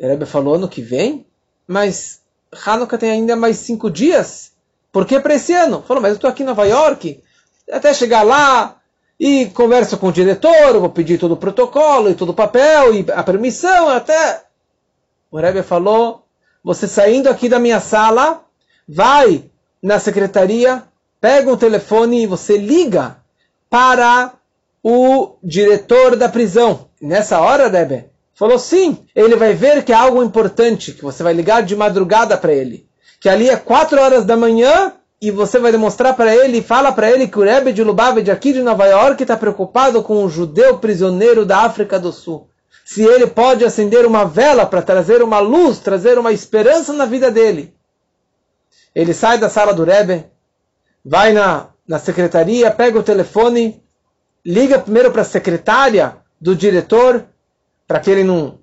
[0.00, 1.26] Rebbe falou, ano que vem?
[1.66, 2.20] Mas
[2.64, 4.52] Hanukkah tem ainda mais cinco dias.
[4.92, 5.82] Por que para esse ano?
[5.82, 7.22] Falou, mas eu estou aqui em Nova York,
[7.70, 8.75] até chegar lá
[9.18, 13.06] e converso com o diretor, vou pedir todo o protocolo e todo o papel e
[13.14, 14.42] a permissão, até...
[15.30, 16.24] O Rebbe falou,
[16.62, 18.42] você saindo aqui da minha sala,
[18.88, 19.44] vai
[19.82, 20.82] na secretaria,
[21.20, 23.16] pega o telefone e você liga
[23.68, 24.32] para
[24.82, 26.88] o diretor da prisão.
[27.00, 31.32] Nessa hora, Rebbe, falou sim, ele vai ver que é algo importante, que você vai
[31.32, 32.86] ligar de madrugada para ele.
[33.20, 34.92] Que ali é quatro horas da manhã
[35.26, 38.52] e você vai demonstrar para ele, fala para ele que o Rebbe de Lubavitch aqui
[38.52, 42.48] de Nova York está preocupado com um judeu prisioneiro da África do Sul.
[42.84, 47.28] Se ele pode acender uma vela para trazer uma luz, trazer uma esperança na vida
[47.28, 47.74] dele.
[48.94, 50.26] Ele sai da sala do Rebbe,
[51.04, 53.82] vai na, na secretaria, pega o telefone,
[54.44, 57.24] liga primeiro para a secretária do diretor,
[57.84, 58.60] para que ele não,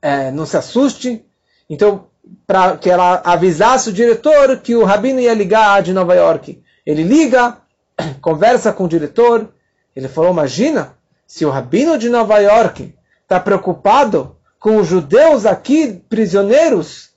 [0.00, 1.26] é, não se assuste.
[1.68, 2.06] Então,
[2.46, 6.62] para que ela avisasse o diretor que o rabino ia ligar de Nova York.
[6.84, 7.58] Ele liga,
[8.20, 9.48] conversa com o diretor.
[9.94, 10.96] Ele falou: Imagina,
[11.26, 17.10] se o rabino de Nova York está preocupado com os judeus aqui prisioneiros,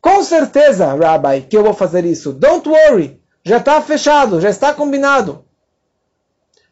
[0.00, 2.32] com certeza, Rabbi, que eu vou fazer isso.
[2.32, 5.44] Don't worry, já está fechado, já está combinado.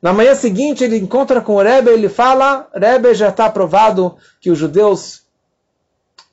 [0.02, 4.50] Na manhã seguinte ele encontra com o Rebbe, ele fala, Rebbe já está aprovado que
[4.50, 5.22] os judeus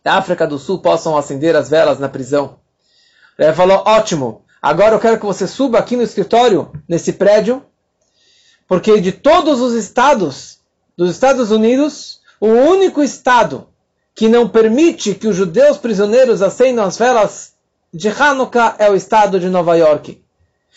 [0.08, 2.60] da África do Sul possam acender as velas na prisão.
[3.38, 7.62] O Rebbe falou, ótimo, agora eu quero que você suba aqui no escritório, nesse prédio,
[8.70, 10.60] porque de todos os estados
[10.96, 13.68] dos Estados Unidos, o único estado
[14.16, 17.52] que não permite que os judeus prisioneiros acendam as velas
[17.94, 20.24] de Hanukkah é o estado de Nova York.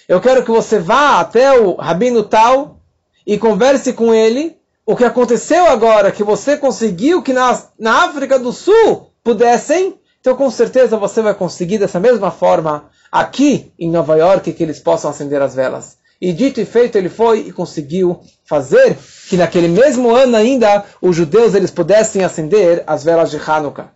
[0.09, 2.81] Eu quero que você vá até o Rabino Tal
[3.25, 8.37] e converse com ele o que aconteceu agora, que você conseguiu que na, na África
[8.37, 14.17] do Sul pudessem, então com certeza você vai conseguir dessa mesma forma aqui em Nova
[14.17, 15.99] York que eles possam acender as velas.
[16.21, 18.97] E dito e feito, ele foi e conseguiu fazer
[19.29, 23.93] que naquele mesmo ano ainda os judeus eles pudessem acender as velas de Hanukkah.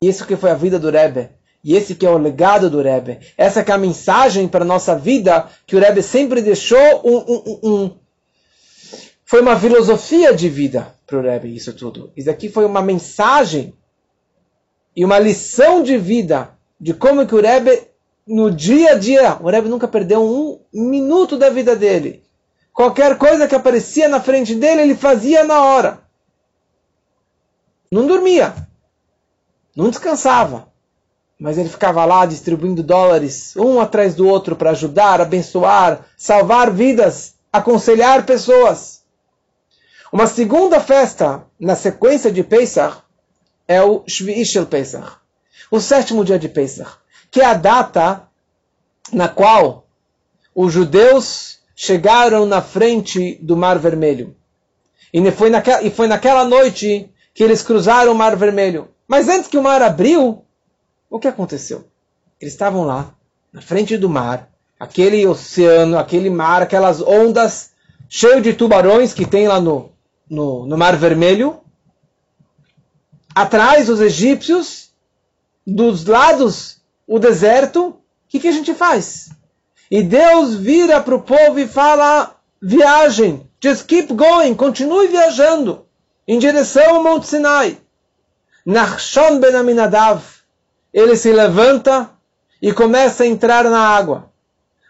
[0.00, 1.28] E isso que foi a vida do Rebbe.
[1.62, 3.18] E esse que é o legado do Rebbe.
[3.36, 7.16] Essa que é a mensagem para a nossa vida que o Rebbe sempre deixou um,
[7.18, 7.96] um, um,
[9.28, 12.10] foi uma filosofia de vida para o Rebbe, isso tudo.
[12.16, 13.74] Isso aqui foi uma mensagem
[14.96, 17.88] e uma lição de vida de como que o Rebbe
[18.26, 19.36] no dia a dia.
[19.38, 20.24] O Rebbe nunca perdeu
[20.72, 22.24] um minuto da vida dele.
[22.72, 26.00] Qualquer coisa que aparecia na frente dele, ele fazia na hora.
[27.92, 28.54] Não dormia.
[29.76, 30.72] Não descansava.
[31.38, 37.34] Mas ele ficava lá distribuindo dólares, um atrás do outro, para ajudar, abençoar, salvar vidas,
[37.52, 38.97] aconselhar pessoas.
[40.12, 42.98] Uma segunda festa na sequência de Pesach
[43.66, 45.16] é o Shvi'i Shel Pesach,
[45.70, 46.98] o sétimo dia de Pesach
[47.30, 48.22] que é a data
[49.12, 49.86] na qual
[50.54, 54.34] os judeus chegaram na frente do Mar Vermelho.
[55.12, 58.88] E foi, naquela, e foi naquela noite que eles cruzaram o Mar Vermelho.
[59.06, 60.44] Mas antes que o mar abriu,
[61.08, 61.86] o que aconteceu?
[62.40, 63.14] Eles estavam lá,
[63.52, 67.70] na frente do mar, aquele oceano, aquele mar, aquelas ondas
[68.08, 69.90] cheio de tubarões que tem lá no,
[70.28, 71.60] no, no Mar Vermelho.
[73.34, 74.90] Atrás, os egípcios,
[75.66, 77.96] dos lados o deserto, o
[78.28, 79.30] que, que a gente faz?
[79.90, 85.86] E Deus vira para o povo e fala: viagem, just keep going, continue viajando
[86.26, 87.78] em direção ao Monte Sinai.
[88.66, 90.22] Nachshon ben Aminadav,
[90.92, 92.10] ele se levanta
[92.60, 94.30] e começa a entrar na água.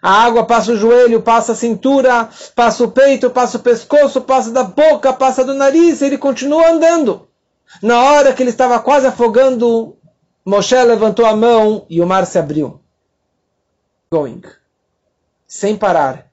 [0.00, 4.50] A água passa o joelho, passa a cintura, passa o peito, passa o pescoço, passa
[4.50, 7.28] da boca, passa do nariz, ele continua andando.
[7.82, 9.96] Na hora que ele estava quase afogando
[10.44, 12.80] Moshe levantou a mão e o mar se abriu.
[14.10, 14.40] Going.
[15.46, 16.30] Sem parar.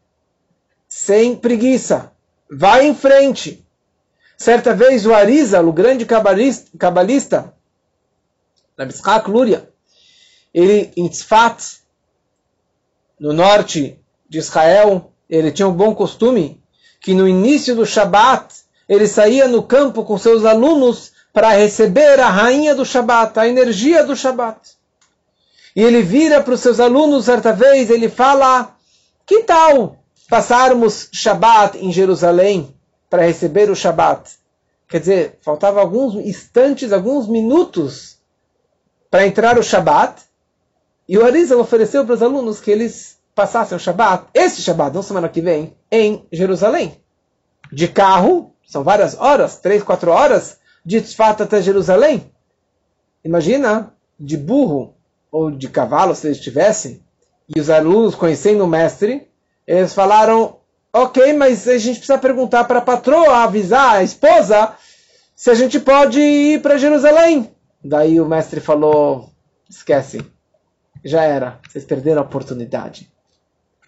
[0.88, 2.12] Sem preguiça.
[2.50, 3.66] Vai em frente.
[4.38, 7.54] Certa vez o Arizal, o grande cabalista, cabalista
[8.78, 9.70] Rabishak Luria,
[10.54, 11.82] ele em Tzfat,
[13.20, 14.00] no norte
[14.30, 16.62] de Israel, ele tinha um bom costume
[17.00, 18.54] que no início do Shabat
[18.88, 24.04] ele saía no campo com seus alunos para receber a rainha do Shabat, a energia
[24.04, 24.76] do Shabat.
[25.76, 28.76] E ele vira para os seus alunos certa vez, ele fala:
[29.26, 29.98] Que tal
[30.30, 32.74] passarmos Shabat em Jerusalém
[33.10, 34.32] para receber o Shabat?
[34.88, 38.18] Quer dizer, faltava alguns instantes, alguns minutos
[39.10, 40.22] para entrar o Shabat.
[41.08, 45.02] E o Arizal ofereceu para os alunos que eles passassem o Shabat, esse Shabat, não
[45.02, 47.00] semana que vem, em Jerusalém.
[47.72, 52.32] De carro, são várias horas, três, quatro horas, de Tzfat até Jerusalém.
[53.24, 54.96] Imagina, de burro
[55.32, 57.02] ou de cavalo, se eles tivessem,
[57.54, 59.28] e os alunos conhecendo o mestre,
[59.68, 60.58] eles falaram,
[60.94, 64.74] ok, mas a gente precisa perguntar para a patroa, avisar a esposa,
[65.36, 67.52] se a gente pode ir para Jerusalém.
[67.84, 69.30] Daí o mestre falou,
[69.70, 70.26] esquece,
[71.06, 73.12] já era, vocês perderam a oportunidade.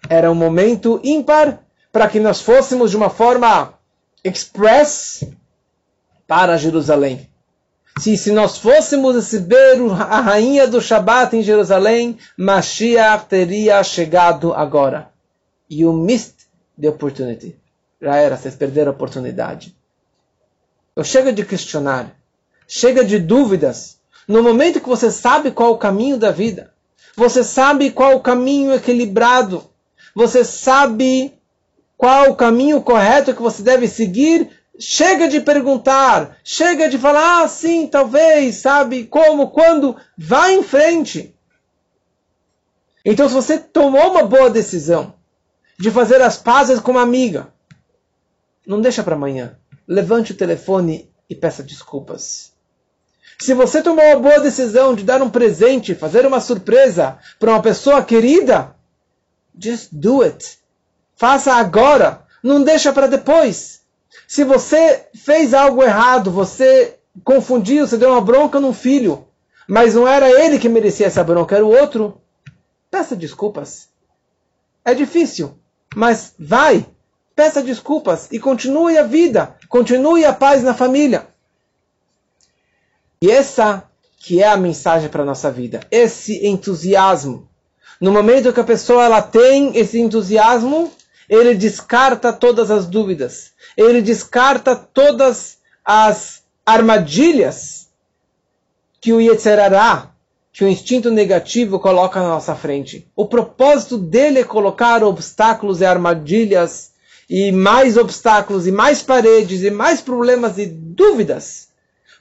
[0.08, 1.58] Era um momento ímpar
[1.90, 3.74] para que nós fôssemos de uma forma
[4.22, 5.24] express
[6.28, 7.28] para Jerusalém.
[7.98, 15.10] Se, se nós fôssemos receber a rainha do Shabat em Jerusalém, Mashiach teria chegado agora.
[15.68, 16.46] You missed
[16.80, 17.56] the opportunity.
[18.00, 19.76] Já era, vocês perderam a oportunidade.
[20.94, 22.14] Eu chega de questionar,
[22.68, 23.98] chega de dúvidas.
[24.28, 26.72] No momento que você sabe qual o caminho da vida,
[27.18, 29.68] você sabe qual o caminho equilibrado,
[30.14, 31.36] você sabe
[31.96, 34.48] qual o caminho correto que você deve seguir,
[34.78, 41.34] chega de perguntar, chega de falar, ah, sim, talvez, sabe, como, quando, vá em frente.
[43.04, 45.14] Então, se você tomou uma boa decisão
[45.76, 47.52] de fazer as pazes com uma amiga,
[48.64, 49.58] não deixa para amanhã.
[49.88, 52.52] Levante o telefone e peça desculpas.
[53.40, 57.62] Se você tomou uma boa decisão de dar um presente, fazer uma surpresa para uma
[57.62, 58.74] pessoa querida,
[59.60, 60.58] Just do it.
[61.16, 62.22] Faça agora.
[62.42, 63.80] Não deixa para depois.
[64.26, 69.26] Se você fez algo errado, você confundiu, você deu uma bronca num filho,
[69.66, 72.20] mas não era ele que merecia essa bronca, era o outro,
[72.90, 73.88] peça desculpas.
[74.84, 75.58] É difícil,
[75.96, 76.86] mas vai,
[77.34, 81.26] peça desculpas e continue a vida, continue a paz na família.
[83.20, 83.84] E essa
[84.18, 87.48] que é a mensagem para a nossa vida, esse entusiasmo
[88.00, 90.92] no momento que a pessoa ela tem esse entusiasmo,
[91.28, 93.52] ele descarta todas as dúvidas.
[93.76, 97.88] Ele descarta todas as armadilhas
[99.00, 100.10] que o Yetzerará,
[100.52, 103.06] que o instinto negativo coloca na nossa frente.
[103.16, 106.92] O propósito dele é colocar obstáculos e armadilhas
[107.28, 111.67] e mais obstáculos e mais paredes e mais problemas e dúvidas.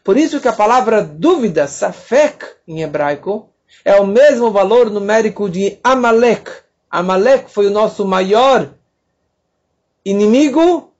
[0.07, 3.49] Por isso que a palavra dúvida, safek em hebraico,
[3.83, 6.49] é o mesmo valor numérico de Amalek.
[6.89, 8.69] Amalek foi o nosso maior
[10.05, 10.93] inimigo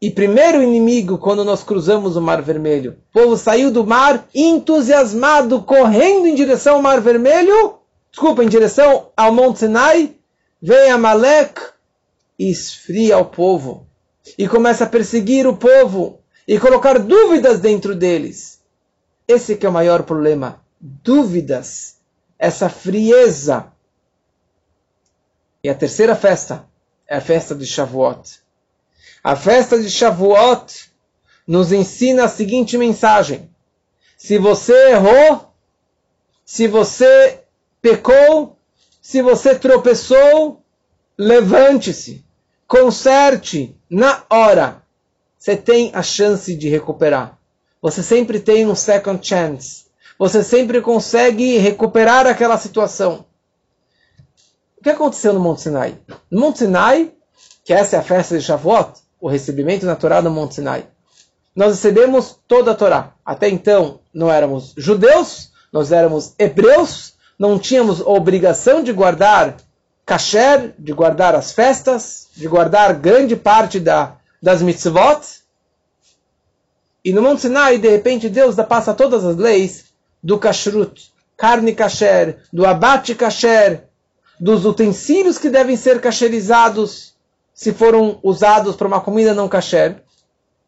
[0.00, 2.96] e primeiro inimigo quando nós cruzamos o Mar Vermelho.
[3.10, 7.74] O povo saiu do mar entusiasmado, correndo em direção ao Mar Vermelho,
[8.10, 10.14] desculpa, em direção ao Monte Sinai.
[10.62, 11.60] Vem Amalek
[12.38, 13.86] e esfria o povo
[14.38, 16.18] e começa a perseguir o povo
[16.48, 18.62] e colocar dúvidas dentro deles.
[19.28, 21.96] Esse que é o maior problema dúvidas,
[22.38, 23.70] essa frieza.
[25.62, 26.66] E a terceira festa
[27.06, 28.40] é a festa de Shavuot.
[29.22, 30.90] A festa de Shavuot
[31.46, 33.50] nos ensina a seguinte mensagem:
[34.16, 35.52] se você errou,
[36.46, 37.40] se você
[37.82, 38.56] pecou,
[39.02, 40.62] se você tropeçou,
[41.18, 42.24] levante-se,
[42.66, 44.87] conserte na hora.
[45.38, 47.38] Você tem a chance de recuperar.
[47.80, 53.24] Você sempre tem um second chance você sempre consegue recuperar aquela situação.
[54.76, 55.96] O que aconteceu no Monte Sinai?
[56.30, 57.12] No Monte Sinai,
[57.64, 60.86] que essa é a festa de Shavuot, o recebimento natural do Monte Sinai,
[61.54, 63.12] nós recebemos toda a Torá.
[63.24, 69.56] Até então, não éramos judeus, nós éramos hebreus, não tínhamos obrigação de guardar
[70.04, 75.20] kasher, de guardar as festas, de guardar grande parte da, das mitzvot.
[77.04, 79.86] E no Monte Sinai, de repente, Deus passa todas as leis
[80.22, 83.84] do kashrut, carne kasher, do abate kasher,
[84.38, 87.14] dos utensílios que devem ser kasherizados
[87.54, 90.02] se foram usados para uma comida não kasher.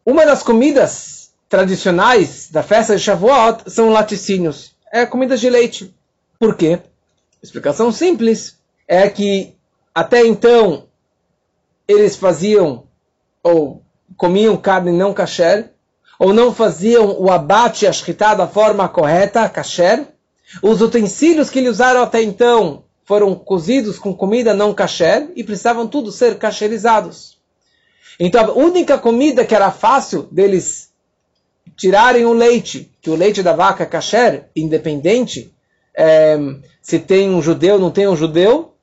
[0.05, 4.75] Uma das comidas tradicionais da festa de Shavuot são laticínios.
[4.91, 5.93] É comida de leite.
[6.39, 6.79] Por quê?
[7.41, 8.57] Explicação simples.
[8.87, 9.55] É que
[9.95, 10.87] até então
[11.87, 12.87] eles faziam
[13.43, 13.83] ou
[14.17, 15.71] comiam carne não kasher
[16.21, 20.05] ou não faziam o abate, a shkita da forma correta, kasher.
[20.61, 25.87] Os utensílios que eles usaram até então foram cozidos com comida não kasher e precisavam
[25.87, 27.39] tudo ser kasherizados.
[28.19, 30.91] Então a única comida que era fácil deles
[31.75, 35.51] tirarem o leite, que o leite da vaca é kasher, independente
[35.95, 36.37] é,
[36.83, 38.75] se tem um judeu ou não tem um judeu,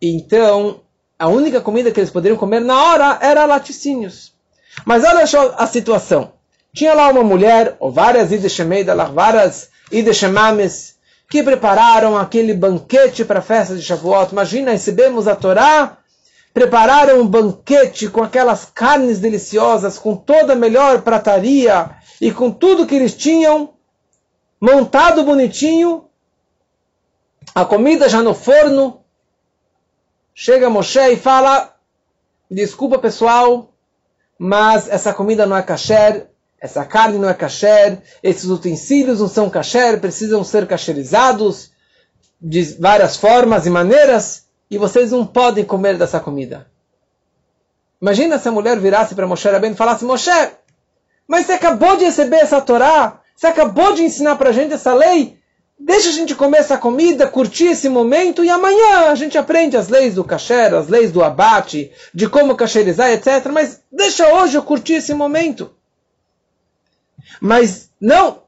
[0.00, 0.80] então
[1.18, 4.32] a única comida que eles poderiam comer na hora era laticínios.
[4.84, 6.32] Mas olha só a situação.
[6.72, 10.96] Tinha lá uma mulher, ou várias ideshemeidas, várias ideshemames,
[11.28, 14.32] que prepararam aquele banquete para a festa de Shavuot.
[14.32, 15.98] Imagina, recebemos a Torá,
[16.54, 21.90] prepararam um banquete com aquelas carnes deliciosas, com toda a melhor prataria
[22.20, 23.74] e com tudo que eles tinham,
[24.60, 26.04] montado bonitinho,
[27.54, 29.00] a comida já no forno.
[30.40, 31.74] Chega Moshe e fala:
[32.48, 33.74] Desculpa pessoal,
[34.38, 36.28] mas essa comida não é kasher,
[36.60, 41.72] essa carne não é kasher, esses utensílios não são kasher, precisam ser kasherizados
[42.40, 46.68] de várias formas e maneiras, e vocês não podem comer dessa comida.
[48.00, 50.30] Imagina se a mulher virasse para Moshe Rabbeinu e falasse, Moshe,
[51.26, 54.94] mas você acabou de receber essa Torá, você acabou de ensinar para a gente essa
[54.94, 55.36] lei,
[55.78, 59.88] deixa a gente comer essa comida, curtir esse momento, e amanhã a gente aprende as
[59.88, 63.46] leis do kasher, as leis do abate, de como kasherizar, etc.
[63.52, 65.70] Mas deixa hoje eu curtir esse momento.
[67.40, 68.42] Mas não!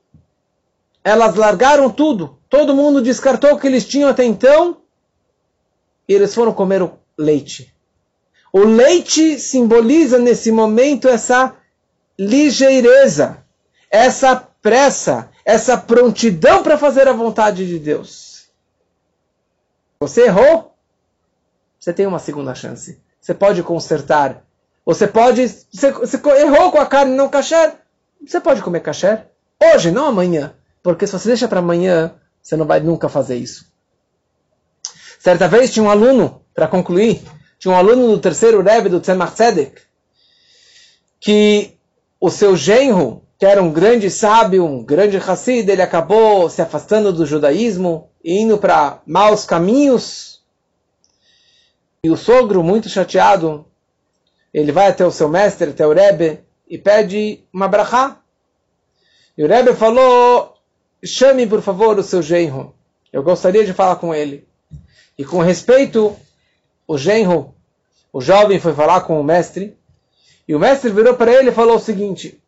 [1.04, 2.38] Elas largaram tudo.
[2.48, 4.78] Todo mundo descartou o que eles tinham até então
[6.08, 7.72] e eles foram comer o leite.
[8.52, 11.54] O leite simboliza nesse momento essa
[12.18, 13.44] ligeireza,
[13.88, 18.48] essa pressa, essa prontidão para fazer a vontade de Deus.
[20.00, 20.74] Você errou?
[21.78, 23.00] Você tem uma segunda chance.
[23.20, 24.44] Você pode consertar.
[24.84, 25.46] Você pode.
[25.48, 27.74] Você, você errou com a carne não kasher.
[28.26, 29.26] Você pode comer kasher
[29.62, 30.54] hoje, não amanhã.
[30.82, 33.70] Porque se você deixa para amanhã, você não vai nunca fazer isso.
[35.18, 37.22] Certa vez tinha um aluno, para concluir,
[37.58, 39.82] tinha um aluno do terceiro Rebbe do Tzemach Tzedek,
[41.20, 41.76] que
[42.18, 47.10] o seu genro, que era um grande sábio, um grande Hassid, ele acabou se afastando
[47.10, 50.42] do judaísmo e indo para maus caminhos.
[52.04, 53.64] E o sogro, muito chateado,
[54.52, 58.20] ele vai até o seu mestre, até o Rebbe, e pede uma brachá.
[59.38, 60.54] E o Rebbe falou,
[61.02, 62.74] chame por favor o seu genro.
[63.10, 64.46] Eu gostaria de falar com ele.
[65.16, 66.14] E com respeito,
[66.86, 67.54] o genro,
[68.12, 69.78] o jovem foi falar com o mestre.
[70.46, 72.39] E o mestre virou para ele e falou o seguinte: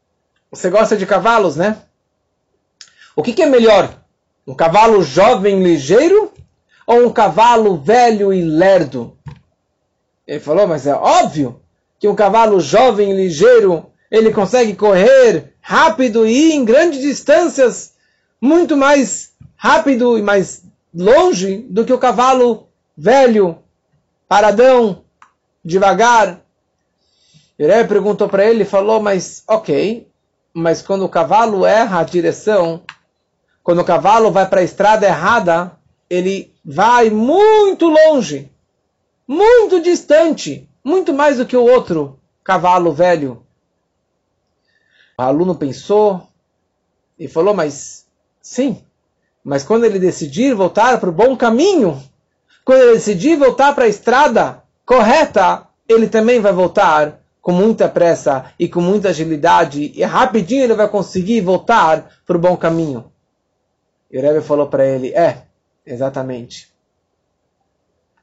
[0.53, 1.79] Você gosta de cavalos, né?
[3.17, 3.99] O que, que é melhor?
[4.47, 6.31] Um cavalo jovem ligeiro
[6.87, 9.17] ou um cavalo velho e lerdo?
[10.27, 11.63] Ele falou, mas é óbvio
[11.99, 17.95] que um cavalo jovem e ligeiro ele consegue correr rápido e em grandes distâncias,
[18.39, 23.57] muito mais rápido e mais longe do que o cavalo velho,
[24.29, 25.03] paradão,
[25.65, 26.43] devagar.
[27.59, 30.12] Iré perguntou para ele falou, mas ok,
[30.55, 32.83] mas quando o cavalo erra a direção,
[33.63, 35.73] quando o cavalo vai para a estrada errada,
[36.11, 38.51] ele vai muito longe,
[39.27, 43.47] muito distante, muito mais do que o outro cavalo velho.
[45.19, 46.29] O aluno pensou
[47.19, 48.07] e falou: Mas
[48.41, 48.85] sim,
[49.45, 52.03] mas quando ele decidir voltar para o bom caminho,
[52.65, 58.53] quando ele decidir voltar para a estrada correta, ele também vai voltar com muita pressa
[58.59, 63.13] e com muita agilidade e rapidinho ele vai conseguir voltar para o bom caminho.
[64.11, 65.43] E o Rebbe falou para ele: É,
[65.85, 66.73] exatamente.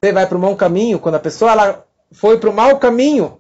[0.02, 3.38] Você vai para o bom caminho quando a pessoa ela foi para o mau caminho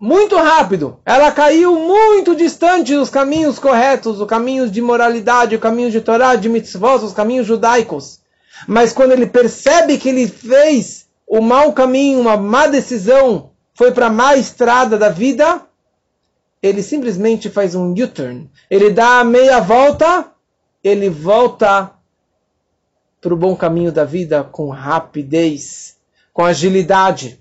[0.00, 0.98] muito rápido.
[1.04, 6.34] Ela caiu muito distante dos caminhos corretos, os caminhos de moralidade, os caminhos de Torá,
[6.36, 8.20] de mitzvot, os caminhos judaicos.
[8.66, 14.06] Mas quando ele percebe que ele fez o mau caminho, uma má decisão, foi para
[14.06, 15.62] a má estrada da vida,
[16.62, 18.50] ele simplesmente faz um U-turn.
[18.70, 20.32] Ele dá a meia volta,
[20.82, 21.90] ele volta
[23.20, 25.96] para o bom caminho da vida com rapidez,
[26.32, 27.40] com agilidade.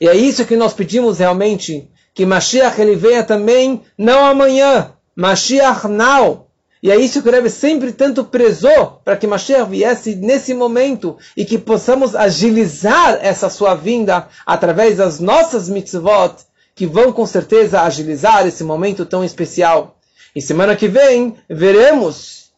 [0.00, 5.86] E é isso que nós pedimos realmente, que Mashiach ele venha também, não amanhã, Mashiach
[5.86, 6.49] now.
[6.82, 11.18] E é isso que o Rebbe sempre tanto prezou, para que Mashiach viesse nesse momento
[11.36, 16.36] e que possamos agilizar essa sua vinda através das nossas mitzvot,
[16.74, 19.98] que vão com certeza agilizar esse momento tão especial.
[20.34, 22.50] E semana que vem veremos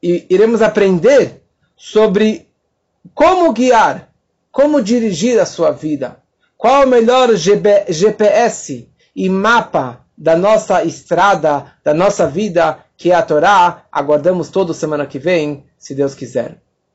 [0.00, 1.42] e iremos aprender
[1.76, 2.48] sobre
[3.12, 4.10] como guiar,
[4.52, 6.18] como dirigir a sua vida.
[6.56, 13.22] Qual o melhor GPS e mapa da nossa estrada, da nossa vida, que é a
[13.22, 13.86] Torá?
[13.92, 16.60] Aguardamos toda semana que vem, se Deus quiser.